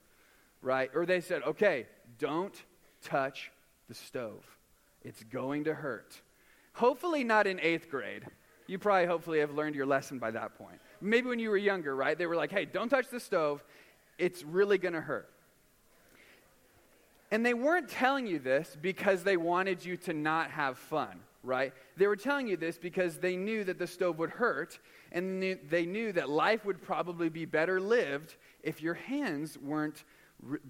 Right? 0.62 0.92
Or 0.94 1.06
they 1.06 1.22
said, 1.22 1.42
okay, 1.44 1.88
don't 2.20 2.54
touch 3.02 3.50
the 3.88 3.94
stove, 3.94 4.44
it's 5.04 5.24
going 5.24 5.64
to 5.64 5.74
hurt. 5.74 6.20
Hopefully, 6.74 7.24
not 7.24 7.48
in 7.48 7.62
eighth 7.62 7.90
grade. 7.90 8.26
You 8.68 8.78
probably, 8.78 9.08
hopefully, 9.08 9.40
have 9.40 9.52
learned 9.52 9.76
your 9.76 9.86
lesson 9.86 10.20
by 10.20 10.32
that 10.32 10.58
point. 10.58 10.80
Maybe 11.00 11.30
when 11.30 11.40
you 11.40 11.50
were 11.50 11.58
younger, 11.58 11.96
right? 11.96 12.18
They 12.18 12.28
were 12.28 12.36
like, 12.36 12.52
hey, 12.52 12.66
don't 12.66 12.90
touch 12.90 13.08
the 13.08 13.22
stove, 13.22 13.64
it's 14.18 14.44
really 14.44 14.78
going 14.78 14.94
to 14.94 15.02
hurt. 15.02 15.30
And 17.32 17.46
they 17.46 17.54
weren't 17.54 17.88
telling 17.88 18.28
you 18.28 18.40
this 18.40 18.78
because 18.82 19.24
they 19.24 19.38
wanted 19.38 19.84
you 19.86 19.96
to 19.98 20.14
not 20.14 20.52
have 20.52 20.78
fun, 20.78 21.22
right? 21.44 21.74
They 21.98 22.08
were 22.08 22.16
telling 22.16 22.48
you 22.48 22.58
this 22.58 22.78
because 22.78 23.18
they 23.18 23.36
knew 23.36 23.64
that 23.64 23.80
the 23.80 23.88
stove 23.88 24.20
would 24.20 24.32
hurt, 24.32 24.80
and 25.12 25.60
they 25.70 25.86
knew 25.86 26.12
that 26.14 26.30
life 26.30 26.66
would 26.66 26.82
probably 26.82 27.30
be 27.30 27.46
better 27.46 27.80
lived 27.80 28.36
if 28.64 28.82
your 28.82 28.94
hands 28.94 29.58
weren't 29.58 30.04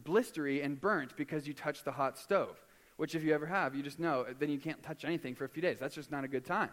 blistery 0.04 0.63
and 0.63 0.80
burnt 0.80 1.16
because 1.16 1.48
you 1.48 1.54
touched 1.54 1.86
the 1.86 1.92
hot 1.92 2.18
stove. 2.18 2.58
Which, 2.98 3.16
if 3.16 3.24
you 3.24 3.34
ever 3.34 3.48
have, 3.48 3.74
you 3.74 3.82
just 3.82 4.00
know 4.00 4.25
then 4.40 4.50
you 4.50 4.60
can't 4.60 4.82
touch 4.84 5.06
anything 5.06 5.34
for 5.34 5.46
a 5.46 5.50
few 5.50 5.62
days. 5.62 5.80
That's 5.80 5.96
just 5.96 6.12
not 6.12 6.24
a 6.24 6.28
good 6.28 6.46
time. 6.46 6.70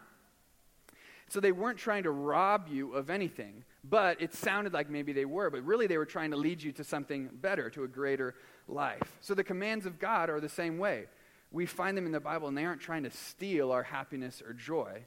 So 1.30 1.40
they 1.40 1.52
weren't 1.52 1.78
trying 1.78 2.04
to 2.04 2.10
rob 2.10 2.68
you 2.70 2.94
of 2.94 3.10
anything, 3.10 3.64
but 3.84 4.20
it 4.20 4.34
sounded 4.34 4.72
like 4.72 4.88
maybe 4.88 5.12
they 5.12 5.26
were, 5.26 5.50
but 5.50 5.62
really 5.62 5.86
they 5.86 5.98
were 5.98 6.06
trying 6.06 6.30
to 6.30 6.36
lead 6.36 6.62
you 6.62 6.72
to 6.72 6.84
something 6.84 7.28
better, 7.40 7.68
to 7.70 7.84
a 7.84 7.88
greater 7.88 8.34
life. 8.66 9.02
So 9.20 9.34
the 9.34 9.44
commands 9.44 9.84
of 9.84 9.98
God 9.98 10.30
are 10.30 10.40
the 10.40 10.48
same 10.48 10.78
way. 10.78 11.04
We 11.50 11.66
find 11.66 11.96
them 11.96 12.06
in 12.06 12.12
the 12.12 12.20
Bible, 12.20 12.48
and 12.48 12.56
they 12.56 12.64
aren't 12.64 12.80
trying 12.80 13.04
to 13.04 13.10
steal 13.10 13.72
our 13.72 13.82
happiness 13.82 14.42
or 14.44 14.52
joy. 14.52 15.04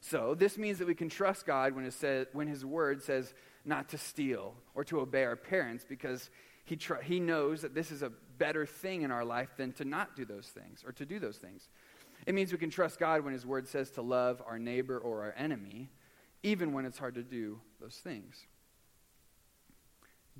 So 0.00 0.34
this 0.34 0.58
means 0.58 0.78
that 0.78 0.86
we 0.86 0.94
can 0.94 1.08
trust 1.08 1.46
God 1.46 1.74
when, 1.74 1.90
says, 1.90 2.26
when 2.32 2.46
His 2.46 2.64
word 2.64 3.02
says 3.02 3.32
not 3.64 3.88
to 3.90 3.98
steal 3.98 4.54
or 4.74 4.84
to 4.84 5.00
obey 5.00 5.24
our 5.24 5.36
parents 5.36 5.84
because 5.88 6.28
he, 6.64 6.76
tr- 6.76 7.02
he 7.02 7.20
knows 7.20 7.62
that 7.62 7.74
this 7.74 7.90
is 7.90 8.02
a 8.02 8.12
better 8.38 8.66
thing 8.66 9.02
in 9.02 9.10
our 9.10 9.24
life 9.24 9.50
than 9.56 9.72
to 9.72 9.84
not 9.84 10.16
do 10.16 10.24
those 10.24 10.46
things 10.46 10.82
or 10.84 10.92
to 10.92 11.04
do 11.04 11.18
those 11.18 11.36
things. 11.36 11.68
It 12.26 12.34
means 12.34 12.52
we 12.52 12.58
can 12.58 12.70
trust 12.70 12.98
God 12.98 13.22
when 13.22 13.34
His 13.34 13.44
Word 13.44 13.68
says 13.68 13.90
to 13.92 14.02
love 14.02 14.42
our 14.46 14.58
neighbor 14.58 14.98
or 14.98 15.24
our 15.24 15.34
enemy, 15.36 15.90
even 16.42 16.72
when 16.72 16.86
it's 16.86 16.98
hard 16.98 17.14
to 17.14 17.22
do 17.22 17.60
those 17.80 17.96
things. 17.96 18.46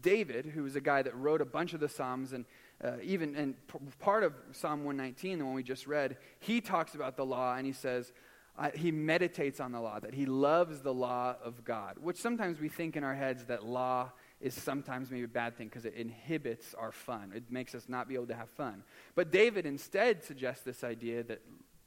David, 0.00 0.46
who 0.46 0.62
was 0.62 0.76
a 0.76 0.80
guy 0.80 1.02
that 1.02 1.14
wrote 1.14 1.40
a 1.40 1.46
bunch 1.46 1.74
of 1.74 1.80
the 1.80 1.88
Psalms, 1.88 2.32
and 2.32 2.46
uh, 2.82 2.92
even 3.02 3.36
and 3.36 3.54
p- 3.66 3.78
part 3.98 4.24
of 4.24 4.34
Psalm 4.52 4.84
119, 4.84 5.38
the 5.38 5.44
one 5.44 5.54
we 5.54 5.62
just 5.62 5.86
read, 5.86 6.16
he 6.40 6.60
talks 6.60 6.94
about 6.94 7.16
the 7.16 7.24
law 7.24 7.54
and 7.56 7.66
he 7.66 7.72
says, 7.72 8.12
uh, 8.56 8.70
he 8.74 8.92
meditates 8.92 9.58
on 9.58 9.72
the 9.72 9.80
law, 9.80 9.98
that 9.98 10.14
he 10.14 10.26
loves 10.26 10.80
the 10.80 10.94
law 10.94 11.34
of 11.42 11.64
God, 11.64 11.96
which 12.00 12.16
sometimes 12.16 12.60
we 12.60 12.68
think 12.68 12.96
in 12.96 13.02
our 13.02 13.14
heads 13.14 13.44
that 13.46 13.64
law 13.64 14.12
is 14.40 14.54
sometimes 14.54 15.10
maybe 15.10 15.24
a 15.24 15.28
bad 15.28 15.56
thing 15.56 15.68
because 15.68 15.84
it 15.84 15.94
inhibits 15.94 16.74
our 16.74 16.92
fun. 16.92 17.32
It 17.34 17.50
makes 17.50 17.74
us 17.74 17.88
not 17.88 18.08
be 18.08 18.14
able 18.14 18.26
to 18.26 18.34
have 18.34 18.50
fun. 18.50 18.84
But 19.14 19.32
David 19.32 19.66
instead 19.66 20.22
suggests 20.22 20.62
this 20.62 20.84
idea 20.84 21.22
that 21.24 21.40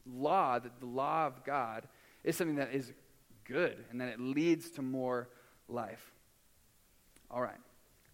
law, 0.06 0.60
that 0.60 0.80
the 0.80 0.88
law 0.88 1.28
of 1.28 1.44
God, 1.46 1.88
is 2.24 2.36
something 2.36 2.58
that 2.58 2.74
is 2.74 2.92
good 3.46 3.86
and 3.90 4.02
that 4.02 4.10
it 4.10 4.20
leads 4.20 4.72
to 4.72 4.82
more 4.82 5.30
life. 5.70 6.12
All 7.32 7.42
right. 7.42 7.60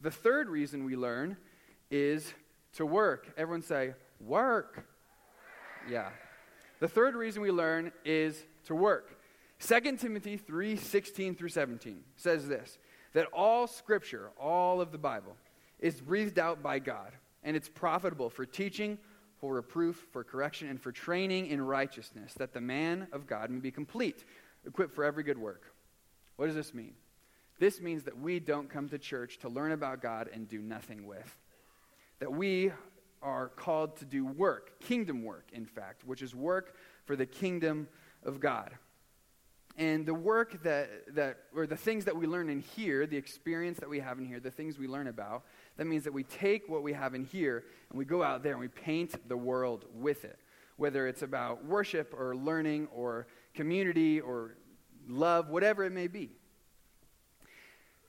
The 0.01 0.11
third 0.11 0.49
reason 0.49 0.83
we 0.83 0.95
learn 0.95 1.37
is 1.89 2.33
to 2.73 2.85
work. 2.85 3.31
Everyone 3.37 3.61
say, 3.61 3.93
work. 4.19 4.85
Yeah. 5.89 6.09
The 6.79 6.87
third 6.87 7.15
reason 7.15 7.41
we 7.41 7.51
learn 7.51 7.91
is 8.03 8.43
to 8.65 8.75
work. 8.75 9.17
2 9.59 9.97
Timothy 9.97 10.37
3 10.37 10.75
16 10.75 11.35
through 11.35 11.49
17 11.49 12.03
says 12.17 12.47
this 12.47 12.77
that 13.13 13.27
all 13.27 13.67
scripture, 13.67 14.31
all 14.39 14.81
of 14.81 14.91
the 14.91 14.97
Bible, 14.97 15.37
is 15.79 16.01
breathed 16.01 16.39
out 16.39 16.63
by 16.63 16.79
God, 16.79 17.11
and 17.43 17.55
it's 17.55 17.69
profitable 17.69 18.29
for 18.29 18.45
teaching, 18.45 18.97
for 19.39 19.53
reproof, 19.53 20.07
for 20.11 20.23
correction, 20.23 20.67
and 20.67 20.81
for 20.81 20.91
training 20.91 21.47
in 21.47 21.61
righteousness, 21.61 22.33
that 22.35 22.53
the 22.53 22.61
man 22.61 23.07
of 23.11 23.27
God 23.27 23.51
may 23.51 23.59
be 23.59 23.71
complete, 23.71 24.25
equipped 24.65 24.95
for 24.95 25.03
every 25.03 25.23
good 25.23 25.37
work. 25.37 25.73
What 26.37 26.47
does 26.47 26.55
this 26.55 26.73
mean? 26.73 26.95
This 27.59 27.79
means 27.79 28.03
that 28.03 28.17
we 28.17 28.39
don't 28.39 28.69
come 28.69 28.89
to 28.89 28.97
church 28.97 29.37
to 29.39 29.49
learn 29.49 29.71
about 29.71 30.01
God 30.01 30.29
and 30.33 30.49
do 30.49 30.59
nothing 30.59 31.05
with. 31.05 31.37
That 32.23 32.31
we 32.31 32.71
are 33.21 33.49
called 33.49 33.97
to 33.97 34.05
do 34.05 34.25
work, 34.25 34.79
kingdom 34.79 35.25
work, 35.25 35.49
in 35.51 35.65
fact, 35.65 36.05
which 36.05 36.21
is 36.21 36.33
work 36.33 36.77
for 37.03 37.17
the 37.17 37.25
kingdom 37.25 37.89
of 38.23 38.39
God. 38.39 38.71
And 39.77 40.05
the 40.05 40.13
work 40.13 40.63
that, 40.63 41.13
that, 41.15 41.39
or 41.53 41.67
the 41.67 41.75
things 41.75 42.05
that 42.05 42.15
we 42.15 42.25
learn 42.25 42.49
in 42.49 42.61
here, 42.61 43.05
the 43.05 43.17
experience 43.17 43.77
that 43.79 43.89
we 43.89 43.99
have 43.99 44.19
in 44.19 44.25
here, 44.25 44.39
the 44.39 44.51
things 44.51 44.79
we 44.79 44.87
learn 44.87 45.07
about, 45.07 45.43
that 45.75 45.83
means 45.83 46.05
that 46.05 46.13
we 46.13 46.23
take 46.23 46.69
what 46.69 46.81
we 46.81 46.93
have 46.93 47.13
in 47.13 47.25
here 47.25 47.65
and 47.89 47.99
we 47.99 48.05
go 48.05 48.23
out 48.23 48.41
there 48.41 48.53
and 48.53 48.61
we 48.61 48.69
paint 48.69 49.27
the 49.27 49.35
world 49.35 49.83
with 49.93 50.23
it. 50.23 50.39
Whether 50.77 51.07
it's 51.07 51.23
about 51.23 51.65
worship 51.65 52.15
or 52.17 52.37
learning 52.37 52.87
or 52.95 53.27
community 53.53 54.21
or 54.21 54.55
love, 55.09 55.49
whatever 55.49 55.83
it 55.83 55.91
may 55.91 56.07
be. 56.07 56.29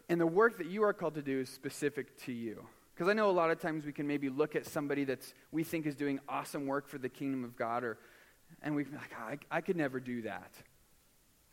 And 0.09 0.21
the 0.21 0.27
work 0.29 0.59
that 0.59 0.69
you 0.69 0.85
are 0.85 0.93
called 0.93 1.17
to 1.17 1.23
do 1.23 1.41
is 1.41 1.49
specific 1.49 2.17
to 2.27 2.33
you. 2.33 2.65
Because 2.95 3.09
I 3.09 3.13
know 3.13 3.29
a 3.29 3.33
lot 3.33 3.51
of 3.51 3.61
times 3.61 3.85
we 3.85 3.93
can 3.93 4.07
maybe 4.07 4.29
look 4.29 4.55
at 4.55 4.67
somebody 4.67 5.05
that 5.05 5.33
we 5.51 5.65
think 5.65 5.85
is 5.87 5.97
doing 5.97 6.21
awesome 6.29 6.67
work 6.67 6.89
for 6.89 6.99
the 6.99 7.09
kingdom 7.09 7.43
of 7.43 7.57
God, 7.57 7.83
or, 7.83 7.99
and 8.63 8.75
we 8.77 8.85
like, 8.85 9.11
oh, 9.19 9.25
I, 9.25 9.39
I 9.51 9.61
could 9.61 9.77
never 9.77 9.99
do 9.99 10.23
that. 10.23 10.53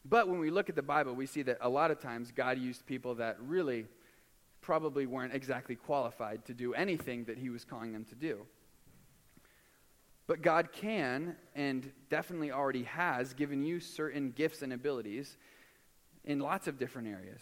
But 0.06 0.28
when 0.28 0.40
we 0.40 0.52
look 0.52 0.70
at 0.70 0.76
the 0.76 0.84
Bible, 0.84 1.14
we 1.16 1.26
see 1.26 1.42
that 1.44 1.58
a 1.62 1.70
lot 1.70 1.90
of 1.90 2.00
times 2.00 2.32
God 2.32 2.60
used 2.60 2.86
people 2.86 3.16
that 3.16 3.38
really 3.42 3.86
probably 4.62 5.08
weren't 5.08 5.34
exactly 5.34 5.76
qualified 5.76 6.46
to 6.46 6.54
do 6.54 6.74
anything 6.76 7.26
that 7.26 7.38
He 7.38 7.50
was 7.50 7.66
calling 7.66 7.92
them 7.92 8.06
to 8.06 8.16
do. 8.16 8.46
But 10.28 10.44
God 10.44 10.72
can, 10.72 11.36
and 11.56 11.92
definitely 12.10 12.52
already 12.52 12.84
has, 12.84 13.34
given 13.34 13.64
you 13.64 13.80
certain 13.80 14.32
gifts 14.32 14.62
and 14.62 14.72
abilities 14.72 15.38
in 16.24 16.40
lots 16.40 16.68
of 16.68 16.78
different 16.78 17.08
areas. 17.08 17.42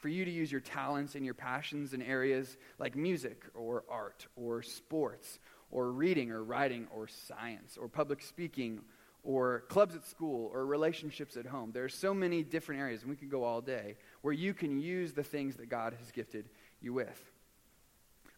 For 0.00 0.08
you 0.08 0.24
to 0.24 0.30
use 0.30 0.50
your 0.50 0.62
talents 0.62 1.14
and 1.14 1.24
your 1.24 1.34
passions 1.34 1.92
in 1.92 2.02
areas 2.02 2.56
like 2.78 2.96
music 2.96 3.44
or 3.54 3.84
art 3.88 4.26
or 4.34 4.62
sports 4.62 5.38
or 5.70 5.92
reading 5.92 6.30
or 6.30 6.42
writing 6.42 6.88
or 6.94 7.06
science 7.06 7.76
or 7.80 7.86
public 7.86 8.22
speaking 8.22 8.80
or 9.22 9.64
clubs 9.68 9.94
at 9.94 10.06
school 10.06 10.50
or 10.52 10.64
relationships 10.64 11.36
at 11.36 11.44
home. 11.44 11.70
There 11.72 11.84
are 11.84 11.90
so 11.90 12.14
many 12.14 12.42
different 12.42 12.80
areas, 12.80 13.02
and 13.02 13.10
we 13.10 13.16
could 13.16 13.30
go 13.30 13.44
all 13.44 13.60
day, 13.60 13.96
where 14.22 14.32
you 14.32 14.54
can 14.54 14.80
use 14.80 15.12
the 15.12 15.22
things 15.22 15.56
that 15.56 15.68
God 15.68 15.94
has 15.98 16.10
gifted 16.10 16.48
you 16.80 16.94
with. 16.94 17.30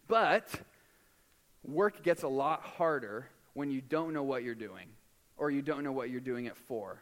But 0.09 0.50
work 1.64 2.02
gets 2.02 2.25
a 2.25 2.28
lot 2.28 2.62
harder 2.62 3.28
when 3.54 3.71
you 3.71 3.81
don't 3.81 4.12
know 4.12 4.25
what 4.25 4.42
you're 4.42 4.57
doing 4.57 4.88
or 5.37 5.50
you 5.50 5.62
don't 5.62 5.85
know 5.85 5.92
what 5.92 6.11
you're 6.11 6.21
doing 6.21 6.47
it 6.47 6.57
for. 6.57 7.00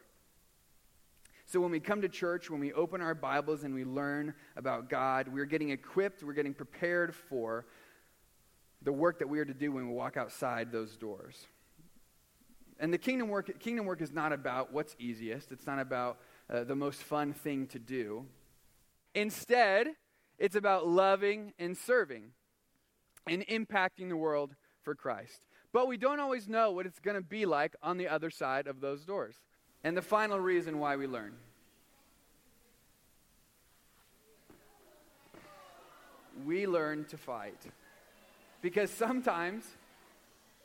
So 1.51 1.61
when 1.61 1.73
we 1.73 1.81
come 1.81 2.01
to 2.03 2.09
church, 2.09 2.49
when 2.49 2.61
we 2.61 2.73
open 2.75 3.01
our 3.01 3.13
Bibles 3.13 3.65
and 3.65 3.75
we 3.75 3.83
learn 3.83 4.35
about 4.57 4.89
God, 4.89 5.27
we're 5.27 5.47
getting 5.47 5.71
equipped, 5.71 6.23
we're 6.23 6.33
getting 6.33 6.55
prepared 6.55 7.13
for 7.13 7.67
the 8.83 8.93
work 8.93 9.19
that 9.19 9.29
we 9.29 9.41
are 9.41 9.45
to 9.45 9.53
do 9.53 9.73
when 9.73 9.89
we 9.89 9.93
walk 9.93 10.17
outside 10.17 10.71
those 10.71 10.97
doors. 10.97 11.49
And 12.79 12.95
the 12.95 12.99
kingdom 12.99 13.27
work, 13.27 13.59
kingdom 13.59 13.85
work 13.85 14.01
is 14.01 14.13
not 14.13 14.33
about 14.33 14.73
what's 14.73 14.95
easiest, 15.01 15.51
it's 15.51 15.67
not 15.67 15.81
about 15.81 16.19
uh, 16.49 16.63
the 16.63 16.77
most 16.77 17.03
fun 17.03 17.33
thing 17.33 17.67
to 17.67 17.81
do. 17.81 18.27
Instead, 19.17 19.89
it's 20.39 20.55
about 20.55 20.87
loving 20.87 21.53
and 21.59 21.77
serving 21.77 22.31
and 23.27 23.45
impacting 23.49 24.09
the 24.09 24.17
world 24.17 24.55
for 24.85 24.95
Christ. 24.95 25.41
But 25.73 25.89
we 25.89 25.97
don't 25.97 26.21
always 26.21 26.49
know 26.49 26.71
what 26.71 26.87
it's 26.87 27.01
going 27.01 27.17
to 27.17 27.29
be 27.29 27.45
like 27.45 27.75
on 27.83 27.97
the 27.97 28.07
other 28.07 28.31
side 28.31 28.69
of 28.69 28.81
those 28.81 29.05
doors. 29.05 29.41
And 29.83 29.97
the 29.97 30.03
final 30.03 30.39
reason 30.39 30.79
why 30.79 30.97
we 30.97 31.07
learn 31.07 31.35
we 36.47 36.67
learn 36.67 37.05
to 37.05 37.19
fight. 37.19 37.59
Because 38.63 38.91
sometimes, 38.91 39.65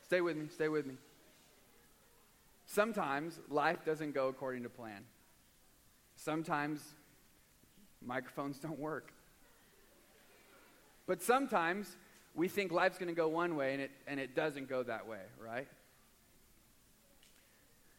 Stay 0.05 0.21
with 0.21 0.37
me, 0.37 0.47
stay 0.53 0.69
with 0.69 0.85
me. 0.85 0.95
Sometimes 2.67 3.39
life 3.49 3.83
doesn't 3.85 4.13
go 4.13 4.27
according 4.27 4.63
to 4.63 4.69
plan. 4.69 5.03
Sometimes 6.15 6.79
microphones 8.05 8.59
don't 8.59 8.77
work. 8.77 9.11
But 11.07 11.23
sometimes 11.23 11.95
we 12.35 12.47
think 12.47 12.71
life's 12.71 12.99
going 12.99 13.09
to 13.09 13.15
go 13.15 13.27
one 13.27 13.55
way 13.55 13.73
and 13.73 13.81
it, 13.81 13.91
and 14.07 14.19
it 14.19 14.35
doesn't 14.35 14.69
go 14.69 14.83
that 14.83 15.07
way, 15.07 15.21
right? 15.43 15.67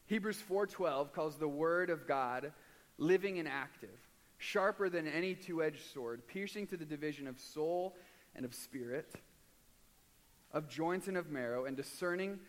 Hebrews 0.07 0.41
4:12 0.41 1.13
calls 1.13 1.37
the 1.37 1.49
word 1.49 1.91
of 1.91 2.07
God 2.07 2.53
living 2.99 3.39
and 3.39 3.49
active, 3.49 3.99
sharper 4.39 4.89
than 4.89 5.07
any 5.07 5.35
two-edged 5.35 5.93
sword, 5.93 6.27
piercing 6.27 6.67
to 6.69 6.77
the 6.77 6.85
division 6.85 7.27
of 7.27 7.39
soul 7.39 7.97
and 8.35 8.45
of 8.45 8.55
spirit, 8.55 9.15
of 10.53 10.69
joints 10.69 11.09
and 11.09 11.17
of 11.17 11.31
marrow, 11.31 11.65
and 11.65 11.77
discerning 11.77 12.41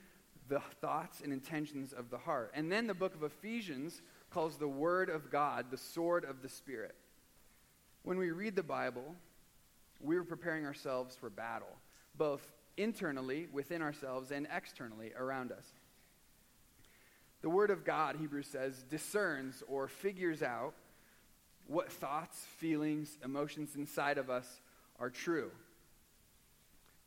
the 0.48 0.62
thoughts 0.82 1.22
and 1.22 1.34
intentions 1.34 1.94
of 1.94 2.10
the 2.10 2.18
heart. 2.18 2.52
And 2.54 2.72
then 2.72 2.88
the 2.88 2.94
book 2.94 3.16
of 3.16 3.24
Ephesians 3.24 4.02
calls 4.30 4.58
the 4.58 4.68
word 4.68 5.10
of 5.10 5.30
God 5.32 5.72
the 5.72 5.78
sword 5.78 6.24
of 6.26 6.42
the 6.42 6.50
spirit. 6.50 6.96
When 8.04 8.18
we 8.18 8.32
read 8.32 8.56
the 8.56 8.64
Bible, 8.64 9.16
we're 10.00 10.24
preparing 10.24 10.66
ourselves 10.66 11.16
for 11.16 11.30
battle, 11.30 11.76
both 12.16 12.52
internally 12.78 13.48
within 13.52 13.82
ourselves 13.82 14.32
and 14.32 14.48
externally 14.56 15.12
around 15.18 15.52
us. 15.52 15.66
The 17.42 17.50
Word 17.50 17.70
of 17.70 17.86
God, 17.86 18.16
Hebrews 18.16 18.48
says, 18.48 18.84
discerns 18.90 19.64
or 19.68 19.88
figures 19.88 20.42
out 20.42 20.74
what 21.68 21.92
thoughts, 21.92 22.46
feelings, 22.58 23.18
emotions 23.24 23.76
inside 23.76 24.18
of 24.18 24.30
us 24.30 24.62
are 25.00 25.10
true. 25.10 25.52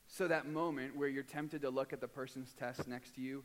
So 0.07 0.29
that 0.29 0.47
moment 0.47 0.97
where 0.97 1.09
you're 1.09 1.23
tempted 1.23 1.63
to 1.63 1.71
look 1.71 1.93
at 1.93 2.01
the 2.01 2.09
person's 2.09 2.53
test 2.59 2.87
next 2.87 3.15
to 3.15 3.21
you, 3.21 3.45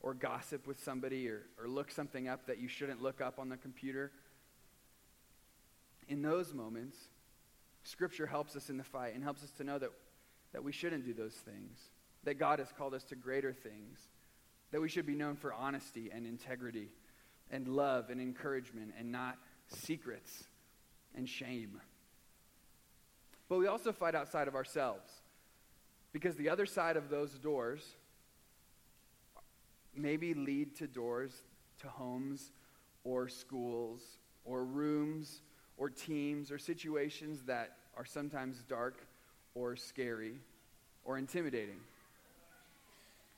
or 0.00 0.14
gossip 0.14 0.66
with 0.66 0.82
somebody, 0.82 1.28
or, 1.28 1.42
or 1.58 1.68
look 1.68 1.90
something 1.90 2.28
up 2.28 2.46
that 2.46 2.58
you 2.58 2.68
shouldn't 2.68 3.02
look 3.02 3.20
up 3.20 3.38
on 3.38 3.48
the 3.48 3.56
computer, 3.56 4.12
in 6.08 6.22
those 6.22 6.54
moments, 6.54 6.96
Scripture 7.84 8.26
helps 8.26 8.56
us 8.56 8.68
in 8.68 8.76
the 8.76 8.84
fight 8.84 9.14
and 9.14 9.22
helps 9.22 9.42
us 9.42 9.50
to 9.52 9.64
know 9.64 9.78
that, 9.78 9.90
that 10.52 10.62
we 10.62 10.72
shouldn't 10.72 11.04
do 11.04 11.14
those 11.14 11.34
things, 11.34 11.78
that 12.24 12.34
God 12.34 12.58
has 12.58 12.72
called 12.76 12.94
us 12.94 13.04
to 13.04 13.14
greater 13.14 13.52
things, 13.52 14.00
that 14.72 14.80
we 14.80 14.88
should 14.88 15.06
be 15.06 15.14
known 15.14 15.36
for 15.36 15.52
honesty 15.52 16.10
and 16.12 16.26
integrity 16.26 16.88
and 17.50 17.68
love 17.68 18.10
and 18.10 18.20
encouragement 18.20 18.92
and 18.98 19.12
not 19.12 19.38
secrets 19.68 20.44
and 21.14 21.28
shame. 21.28 21.80
But 23.48 23.58
we 23.58 23.66
also 23.68 23.92
fight 23.92 24.14
outside 24.14 24.48
of 24.48 24.54
ourselves 24.54 25.08
because 26.12 26.36
the 26.36 26.48
other 26.48 26.66
side 26.66 26.96
of 26.96 27.10
those 27.10 27.32
doors 27.38 27.82
maybe 29.94 30.34
lead 30.34 30.76
to 30.76 30.86
doors 30.86 31.32
to 31.80 31.88
homes 31.88 32.50
or 33.04 33.28
schools 33.28 34.00
or 34.44 34.64
rooms 34.64 35.42
or 35.76 35.88
teams 35.88 36.50
or 36.50 36.58
situations 36.58 37.42
that 37.46 37.76
are 37.96 38.04
sometimes 38.04 38.62
dark 38.68 39.06
or 39.54 39.76
scary 39.76 40.38
or 41.04 41.18
intimidating. 41.18 41.78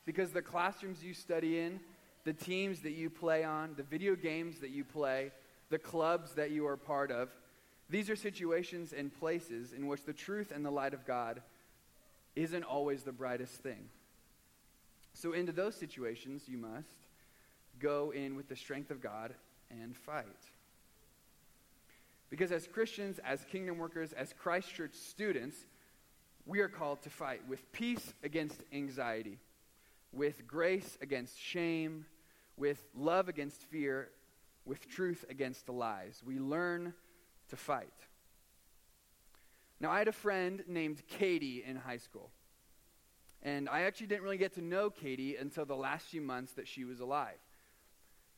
Because 0.09 0.31
the 0.31 0.41
classrooms 0.41 1.05
you 1.05 1.13
study 1.13 1.59
in, 1.59 1.81
the 2.25 2.33
teams 2.33 2.81
that 2.81 2.93
you 2.93 3.11
play 3.11 3.45
on, 3.45 3.75
the 3.77 3.83
video 3.83 4.17
games 4.17 4.59
that 4.61 4.71
you 4.71 4.83
play, 4.83 5.33
the 5.69 5.79
clubs 5.79 6.33
that 6.33 6.51
you 6.51 6.67
are 6.67 6.79
part 6.79 7.11
of, 7.11 7.29
these 7.91 8.09
are 8.09 8.17
situations 8.17 8.95
and 8.95 9.13
places 9.21 9.75
in 9.75 9.87
which 9.87 10.05
the 10.05 10.15
truth 10.15 10.51
and 10.51 10.65
the 10.65 10.71
light 10.71 10.95
of 10.95 11.05
God 11.05 11.43
isn't 12.37 12.63
always 12.63 13.03
the 13.03 13.13
brightest 13.13 13.57
thing. 13.57 13.91
So, 15.13 15.35
into 15.35 15.53
those 15.53 15.75
situations, 15.75 16.45
you 16.49 16.57
must 16.57 16.89
go 17.79 18.11
in 18.11 18.35
with 18.35 18.49
the 18.49 18.57
strength 18.57 18.91
of 18.91 19.03
God 19.03 19.35
and 19.71 19.95
fight. 19.95 20.25
Because 22.31 22.51
as 22.51 22.67
Christians, 22.67 23.21
as 23.27 23.45
kingdom 23.53 23.77
workers, 23.77 24.15
as 24.15 24.33
Christ 24.33 24.75
Church 24.75 24.95
students, 24.95 25.67
we 26.47 26.61
are 26.61 26.69
called 26.69 27.03
to 27.03 27.11
fight 27.11 27.47
with 27.47 27.71
peace 27.73 28.15
against 28.23 28.63
anxiety, 28.73 29.37
with 30.13 30.47
grace 30.47 30.97
against 31.01 31.39
shame, 31.39 32.07
with 32.57 32.83
love 32.95 33.29
against 33.29 33.63
fear, 33.63 34.11
with 34.65 34.89
truth 34.89 35.25
against 35.29 35.67
the 35.67 35.73
lies. 35.73 36.23
We 36.25 36.39
learn 36.39 36.95
to 37.49 37.57
fight. 37.57 37.93
Now, 39.81 39.91
I 39.91 39.99
had 39.99 40.09
a 40.09 40.13
friend 40.13 40.65
named 40.67 41.03
Katie 41.07 41.63
in 41.67 41.77
high 41.77 41.99
school. 41.99 42.31
And 43.43 43.69
I 43.69 43.83
actually 43.83 44.09
didn't 44.09 44.25
really 44.25 44.39
get 44.39 44.55
to 44.55 44.63
know 44.63 44.91
Katie 44.91 45.37
until 45.37 45.65
the 45.65 45.77
last 45.77 46.07
few 46.07 46.21
months 46.21 46.53
that 46.55 46.67
she 46.67 46.85
was 46.85 46.99
alive. 46.99 47.39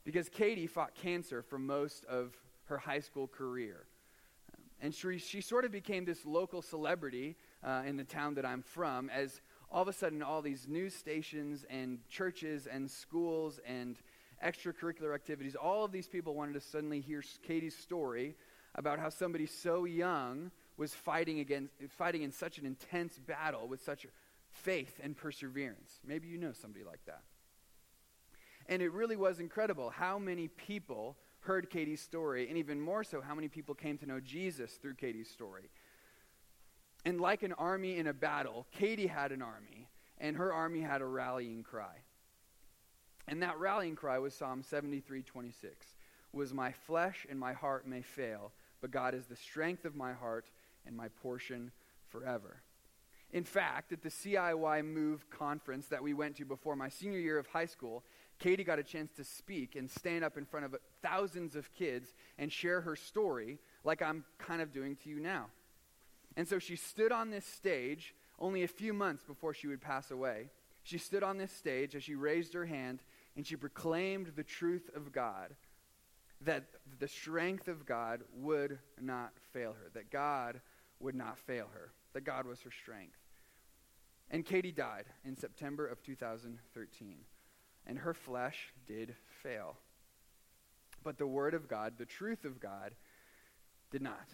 Because 0.04 0.28
Katie 0.28 0.66
fought 0.66 0.94
cancer 0.94 1.42
for 1.42 1.58
most 1.58 2.04
of 2.04 2.34
her 2.66 2.78
high 2.78 3.00
school 3.00 3.26
career. 3.26 3.86
And 4.82 4.94
she, 4.94 5.18
she 5.18 5.40
sort 5.40 5.64
of 5.64 5.72
became 5.72 6.04
this 6.04 6.24
local 6.24 6.62
celebrity 6.62 7.36
uh, 7.64 7.82
in 7.86 7.96
the 7.96 8.04
town 8.04 8.34
that 8.34 8.46
I'm 8.46 8.62
from 8.62 9.10
as 9.10 9.40
all 9.70 9.82
of 9.82 9.88
a 9.88 9.92
sudden 9.92 10.22
all 10.22 10.42
these 10.42 10.66
news 10.68 10.94
stations 10.94 11.64
and 11.70 11.98
churches 12.08 12.66
and 12.66 12.90
schools 12.90 13.60
and 13.64 13.96
extracurricular 14.44 15.14
activities, 15.14 15.54
all 15.54 15.84
of 15.84 15.92
these 15.92 16.08
people 16.08 16.34
wanted 16.34 16.54
to 16.54 16.60
suddenly 16.60 17.00
hear 17.00 17.22
Katie's 17.46 17.76
story 17.76 18.34
about 18.74 18.98
how 18.98 19.08
somebody 19.08 19.46
so 19.46 19.84
young 19.84 20.50
was 20.76 20.94
fighting 20.94 21.40
against 21.40 21.72
fighting 21.90 22.22
in 22.22 22.32
such 22.32 22.58
an 22.58 22.66
intense 22.66 23.18
battle 23.18 23.68
with 23.68 23.82
such 23.82 24.06
faith 24.50 24.98
and 25.02 25.16
perseverance. 25.16 26.00
Maybe 26.04 26.28
you 26.28 26.38
know 26.38 26.52
somebody 26.52 26.84
like 26.84 27.04
that. 27.06 27.22
And 28.66 28.82
it 28.82 28.92
really 28.92 29.16
was 29.16 29.40
incredible 29.40 29.90
how 29.90 30.18
many 30.18 30.48
people 30.48 31.16
heard 31.40 31.70
Katie's 31.70 32.00
story, 32.00 32.48
and 32.48 32.58
even 32.58 32.80
more 32.80 33.02
so, 33.02 33.20
how 33.20 33.34
many 33.34 33.48
people 33.48 33.74
came 33.74 33.96
to 33.98 34.06
know 34.06 34.20
Jesus 34.20 34.72
through 34.72 34.94
Katie's 34.94 35.30
story. 35.30 35.70
And 37.04 37.20
like 37.20 37.42
an 37.42 37.52
army 37.54 37.96
in 37.96 38.06
a 38.06 38.12
battle, 38.12 38.66
Katie 38.72 39.06
had 39.06 39.32
an 39.32 39.42
army, 39.42 39.88
and 40.18 40.36
her 40.36 40.52
army 40.52 40.80
had 40.80 41.00
a 41.00 41.06
rallying 41.06 41.62
cry. 41.62 41.96
And 43.26 43.42
that 43.42 43.58
rallying 43.58 43.96
cry 43.96 44.18
was 44.18 44.34
Psalm 44.34 44.62
73 44.62 45.22
26. 45.22 45.86
Was 46.32 46.52
my 46.52 46.72
flesh 46.72 47.26
and 47.28 47.38
my 47.38 47.52
heart 47.52 47.86
may 47.86 48.02
fail, 48.02 48.52
but 48.80 48.90
God 48.90 49.14
is 49.14 49.26
the 49.26 49.36
strength 49.36 49.84
of 49.84 49.96
my 49.96 50.12
heart 50.12 50.46
and 50.86 50.96
my 50.96 51.08
portion 51.08 51.72
forever. 52.08 52.62
In 53.32 53.44
fact, 53.44 53.92
at 53.92 54.02
the 54.02 54.08
CIY 54.08 54.84
Move 54.84 55.30
conference 55.30 55.86
that 55.86 56.02
we 56.02 56.14
went 56.14 56.36
to 56.36 56.44
before 56.44 56.74
my 56.74 56.88
senior 56.88 57.18
year 57.18 57.38
of 57.38 57.46
high 57.46 57.66
school, 57.66 58.02
Katie 58.40 58.64
got 58.64 58.78
a 58.78 58.82
chance 58.82 59.12
to 59.12 59.24
speak 59.24 59.76
and 59.76 59.88
stand 59.88 60.24
up 60.24 60.36
in 60.36 60.44
front 60.44 60.66
of 60.66 60.74
thousands 61.02 61.54
of 61.54 61.72
kids 61.72 62.14
and 62.38 62.52
share 62.52 62.80
her 62.80 62.96
story 62.96 63.58
like 63.84 64.02
I'm 64.02 64.24
kind 64.38 64.60
of 64.60 64.72
doing 64.72 64.96
to 65.04 65.08
you 65.08 65.20
now. 65.20 65.46
And 66.36 66.46
so 66.48 66.58
she 66.58 66.76
stood 66.76 67.12
on 67.12 67.30
this 67.30 67.46
stage 67.46 68.14
only 68.38 68.62
a 68.62 68.68
few 68.68 68.92
months 68.92 69.24
before 69.24 69.52
she 69.52 69.66
would 69.66 69.80
pass 69.80 70.10
away. 70.10 70.50
She 70.82 70.98
stood 70.98 71.22
on 71.22 71.38
this 71.38 71.52
stage 71.52 71.94
as 71.94 72.02
she 72.02 72.14
raised 72.14 72.54
her 72.54 72.66
hand 72.66 73.02
and 73.36 73.46
she 73.46 73.56
proclaimed 73.56 74.32
the 74.34 74.44
truth 74.44 74.90
of 74.94 75.12
God 75.12 75.54
that 76.42 76.64
the 76.98 77.08
strength 77.08 77.68
of 77.68 77.84
God 77.84 78.22
would 78.34 78.78
not 79.00 79.32
fail 79.52 79.72
her, 79.72 79.90
that 79.94 80.10
God 80.10 80.60
would 80.98 81.14
not 81.14 81.38
fail 81.38 81.66
her, 81.74 81.92
that 82.14 82.24
God 82.24 82.46
was 82.46 82.60
her 82.62 82.70
strength. 82.70 83.18
And 84.30 84.44
Katie 84.44 84.72
died 84.72 85.04
in 85.24 85.36
September 85.36 85.86
of 85.86 86.02
2013 86.02 87.16
and 87.86 87.98
her 87.98 88.14
flesh 88.14 88.72
did 88.86 89.14
fail. 89.42 89.76
But 91.02 91.18
the 91.18 91.26
Word 91.26 91.54
of 91.54 91.68
God, 91.68 91.94
the 91.98 92.04
truth 92.04 92.44
of 92.44 92.60
God, 92.60 92.92
did 93.90 94.02
not. 94.02 94.28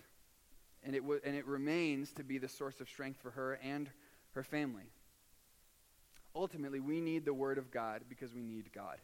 And 0.87 0.95
it, 0.95 1.01
w- 1.01 1.21
and 1.25 1.35
it 1.35 1.45
remains 1.47 2.13
to 2.13 2.23
be 2.23 2.39
the 2.39 2.49
source 2.49 2.81
of 2.81 2.89
strength 2.89 3.21
for 3.21 3.33
her 3.33 3.59
and 3.63 3.91
her 4.35 4.45
family. 4.45 4.93
Ultimately, 6.35 6.79
we 6.79 7.01
need 7.01 7.25
the 7.25 7.35
Word 7.35 7.59
of 7.59 7.73
God 7.73 8.03
because 8.09 8.33
we 8.33 8.41
need 8.41 8.73
God. 8.73 8.99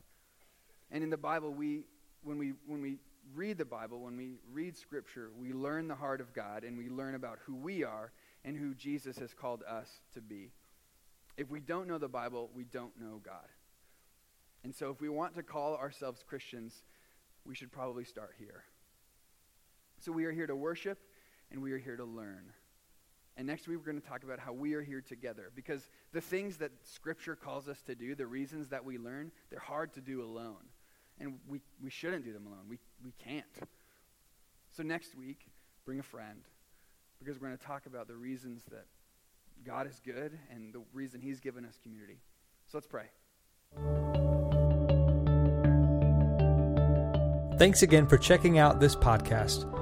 And 0.93 1.03
in 1.03 1.11
the 1.11 1.17
Bible, 1.17 1.51
we, 1.51 1.83
when, 2.23 2.39
we, 2.39 2.53
when 2.69 2.81
we 2.81 2.99
read 3.35 3.59
the 3.59 3.65
Bible, 3.65 3.99
when 3.99 4.17
we 4.17 4.35
read 4.53 4.77
Scripture, 4.77 5.31
we 5.37 5.53
learn 5.53 5.89
the 5.89 5.97
heart 5.97 6.21
of 6.21 6.33
God 6.33 6.63
and 6.63 6.79
we 6.79 6.89
learn 6.89 7.17
about 7.17 7.41
who 7.45 7.57
we 7.57 7.83
are 7.83 8.13
and 8.45 8.57
who 8.57 8.75
Jesus 8.75 9.19
has 9.19 9.35
called 9.35 9.65
us 9.69 9.89
to 10.15 10.21
be. 10.21 10.53
If 11.37 11.51
we 11.51 11.59
don't 11.59 11.89
know 11.89 11.99
the 11.99 12.09
Bible, 12.09 12.49
we 12.55 12.63
don't 12.63 12.93
know 13.01 13.21
God. 13.25 13.49
And 14.63 14.73
so, 14.73 14.91
if 14.91 15.01
we 15.01 15.09
want 15.09 15.35
to 15.35 15.43
call 15.43 15.75
ourselves 15.75 16.23
Christians, 16.25 16.85
we 17.45 17.57
should 17.57 17.73
probably 17.73 18.05
start 18.05 18.35
here. 18.39 18.63
So, 19.99 20.13
we 20.13 20.27
are 20.27 20.31
here 20.31 20.47
to 20.47 20.55
worship 20.55 20.99
and 21.53 21.63
we 21.63 21.73
are 21.73 21.79
here 21.79 21.97
to 21.97 22.05
learn. 22.05 22.53
And 23.37 23.47
next 23.47 23.69
week, 23.69 23.79
we're 23.79 23.85
going 23.85 24.01
to 24.01 24.07
talk 24.07 24.25
about 24.25 24.39
how 24.39 24.53
we 24.53 24.75
are 24.75 24.83
here 24.83 25.01
together. 25.01 25.51
Because 25.55 25.89
the 26.13 26.21
things 26.21 26.59
that 26.59 26.71
Scripture 26.83 27.37
calls 27.37 27.69
us 27.69 27.81
to 27.83 27.95
do, 27.95 28.15
the 28.15 28.27
reasons 28.27 28.69
that 28.69 28.85
we 28.85 28.99
learn, 28.99 29.31
they're 29.51 29.61
hard 29.61 29.93
to 29.95 30.01
do 30.01 30.23
alone. 30.23 30.65
And 31.19 31.39
we, 31.49 31.61
we 31.83 31.91
shouldn't 31.91 32.25
do 32.25 32.33
them 32.33 32.47
alone. 32.47 32.65
We, 32.69 32.79
we 33.05 33.13
can't. 33.23 33.45
So, 34.71 34.83
next 34.83 35.15
week, 35.15 35.47
bring 35.85 35.99
a 35.99 36.03
friend. 36.03 36.43
Because 37.19 37.41
we're 37.41 37.49
going 37.49 37.59
to 37.59 37.65
talk 37.65 37.87
about 37.87 38.09
the 38.09 38.17
reasons 38.17 38.65
that 38.71 38.87
God 39.65 39.87
is 39.87 40.01
good 40.05 40.39
and 40.51 40.75
the 40.75 40.83
reason 40.93 41.21
He's 41.21 41.41
given 41.41 41.65
us 41.65 41.79
community. 41.83 42.19
So, 42.67 42.79
let's 42.79 42.87
pray. 42.87 43.07
Thanks 47.59 47.83
again 47.83 48.07
for 48.07 48.19
checking 48.19 48.59
out 48.59 48.81
this 48.81 48.97
podcast. 48.97 49.82